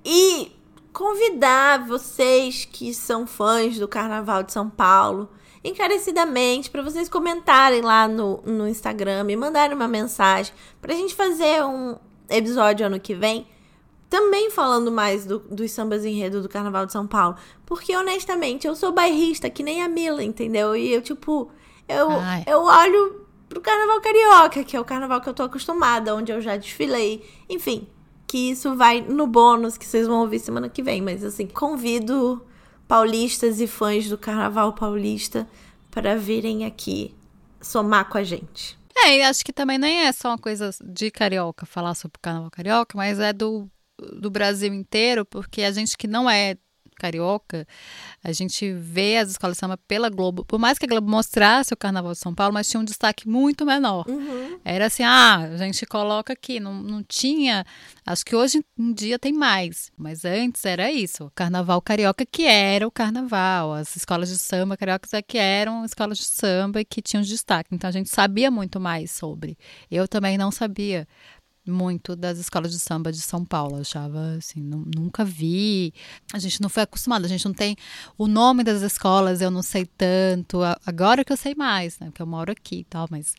[0.03, 0.51] E
[0.93, 5.29] convidar vocês que são fãs do Carnaval de São Paulo,
[5.63, 11.63] encarecidamente, para vocês comentarem lá no, no Instagram, me mandarem uma mensagem, pra gente fazer
[11.63, 11.97] um
[12.29, 13.45] episódio ano que vem
[14.09, 17.37] também falando mais do, dos sambas enredo do Carnaval de São Paulo.
[17.65, 20.75] Porque, honestamente, eu sou bairrista, que nem a Mila, entendeu?
[20.75, 21.49] E eu, tipo,
[21.87, 22.43] eu, Ai.
[22.45, 23.20] eu olho
[23.51, 27.29] pro Carnaval Carioca, que é o carnaval que eu tô acostumada, onde eu já desfilei.
[27.49, 27.85] Enfim,
[28.25, 31.01] que isso vai no bônus que vocês vão ouvir semana que vem.
[31.01, 32.41] Mas, assim, convido
[32.87, 35.45] paulistas e fãs do Carnaval Paulista
[35.91, 37.13] para virem aqui
[37.59, 38.79] somar com a gente.
[38.95, 42.21] É, e acho que também nem é só uma coisa de carioca falar sobre o
[42.21, 46.55] carnaval carioca, mas é do, do Brasil inteiro, porque a gente que não é
[47.01, 47.67] carioca,
[48.23, 50.45] a gente vê as escolas de samba pela Globo.
[50.45, 53.27] Por mais que a Globo mostrasse o carnaval de São Paulo, mas tinha um destaque
[53.27, 54.05] muito menor.
[54.07, 54.59] Uhum.
[54.63, 57.65] Era assim, ah, a gente coloca aqui, não, não tinha.
[58.05, 62.45] Acho que hoje em dia tem mais, mas antes era isso, o carnaval carioca que
[62.45, 66.85] era o carnaval, as escolas de samba cariocas é que eram escolas de samba e
[66.85, 67.69] que tinham destaque.
[67.73, 69.57] Então a gente sabia muito mais sobre.
[69.89, 71.07] Eu também não sabia
[71.65, 75.93] muito das escolas de samba de São Paulo, eu achava assim, nu- nunca vi.
[76.33, 77.75] A gente não foi acostumado, a gente não tem
[78.17, 80.59] o nome das escolas, eu não sei tanto.
[80.85, 82.07] Agora que eu sei mais, né?
[82.07, 83.35] Porque eu moro aqui e tal, mas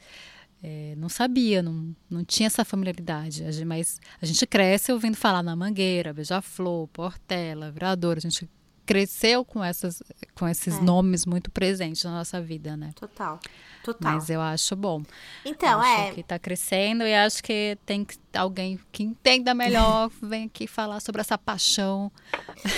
[0.63, 3.45] é, não sabia, não, não tinha essa familiaridade.
[3.45, 8.17] A gente, mas a gente cresce ouvindo falar na Mangueira, Beija-Flor, Portela, Virador.
[8.17, 8.49] A gente
[8.85, 10.03] cresceu com, essas,
[10.35, 10.81] com esses É.
[10.81, 12.91] nomes muito presentes na nossa vida, né?
[12.95, 13.39] Total.
[13.83, 14.13] Total.
[14.13, 15.03] Mas eu acho bom.
[15.45, 16.13] Então, acho é.
[16.13, 21.01] que tá crescendo e acho que tem que alguém que entenda melhor vem aqui falar
[21.01, 22.11] sobre essa paixão.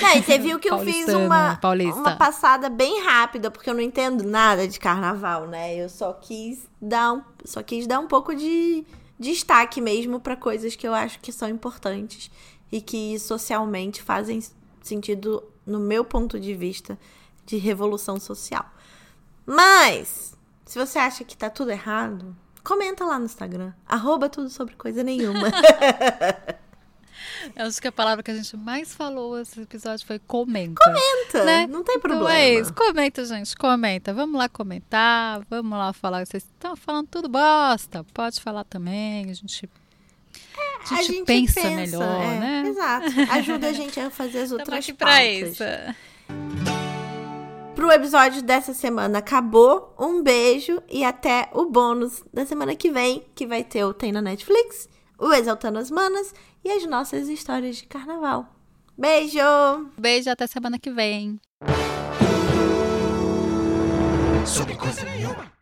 [0.00, 2.00] Não, e você viu que eu fiz uma, paulista.
[2.00, 5.74] uma passada bem rápida, porque eu não entendo nada de carnaval, né?
[5.74, 8.84] Eu só quis dar um, só quis dar um pouco de
[9.18, 12.30] destaque mesmo para coisas que eu acho que são importantes
[12.72, 14.40] e que socialmente fazem
[14.82, 16.98] sentido no meu ponto de vista
[17.46, 18.64] de revolução social.
[19.46, 23.72] Mas, se você acha que tá tudo errado, comenta lá no Instagram.
[23.86, 25.48] Arroba tudo sobre coisa nenhuma.
[27.54, 30.80] Eu acho que a palavra que a gente mais falou nesse episódio foi comenta.
[30.82, 31.66] Comenta, Né?
[31.66, 32.34] não tem Então problema.
[32.34, 32.72] é isso.
[32.72, 33.54] Comenta, gente.
[33.56, 34.14] Comenta.
[34.14, 35.42] Vamos lá comentar.
[35.50, 36.24] Vamos lá falar.
[36.24, 38.02] Vocês estão falando tudo bosta.
[38.14, 39.30] Pode falar também.
[39.30, 39.68] A gente,
[40.92, 42.64] a gente, pensa, melhor, é, né?
[42.66, 43.06] Exato.
[43.30, 45.52] Ajuda a gente a fazer as Estamos outras aqui pra pautas.
[45.52, 45.64] isso.
[47.74, 49.94] Pro episódio dessa semana acabou.
[49.98, 54.12] Um beijo e até o bônus da semana que vem, que vai ter o Tem
[54.12, 56.32] na Netflix, o Exaltando as Manas
[56.64, 58.46] e as nossas histórias de carnaval.
[58.96, 59.40] Beijo!
[59.98, 61.40] Beijo até semana que vem.
[64.46, 65.53] Sobre coisa nenhuma.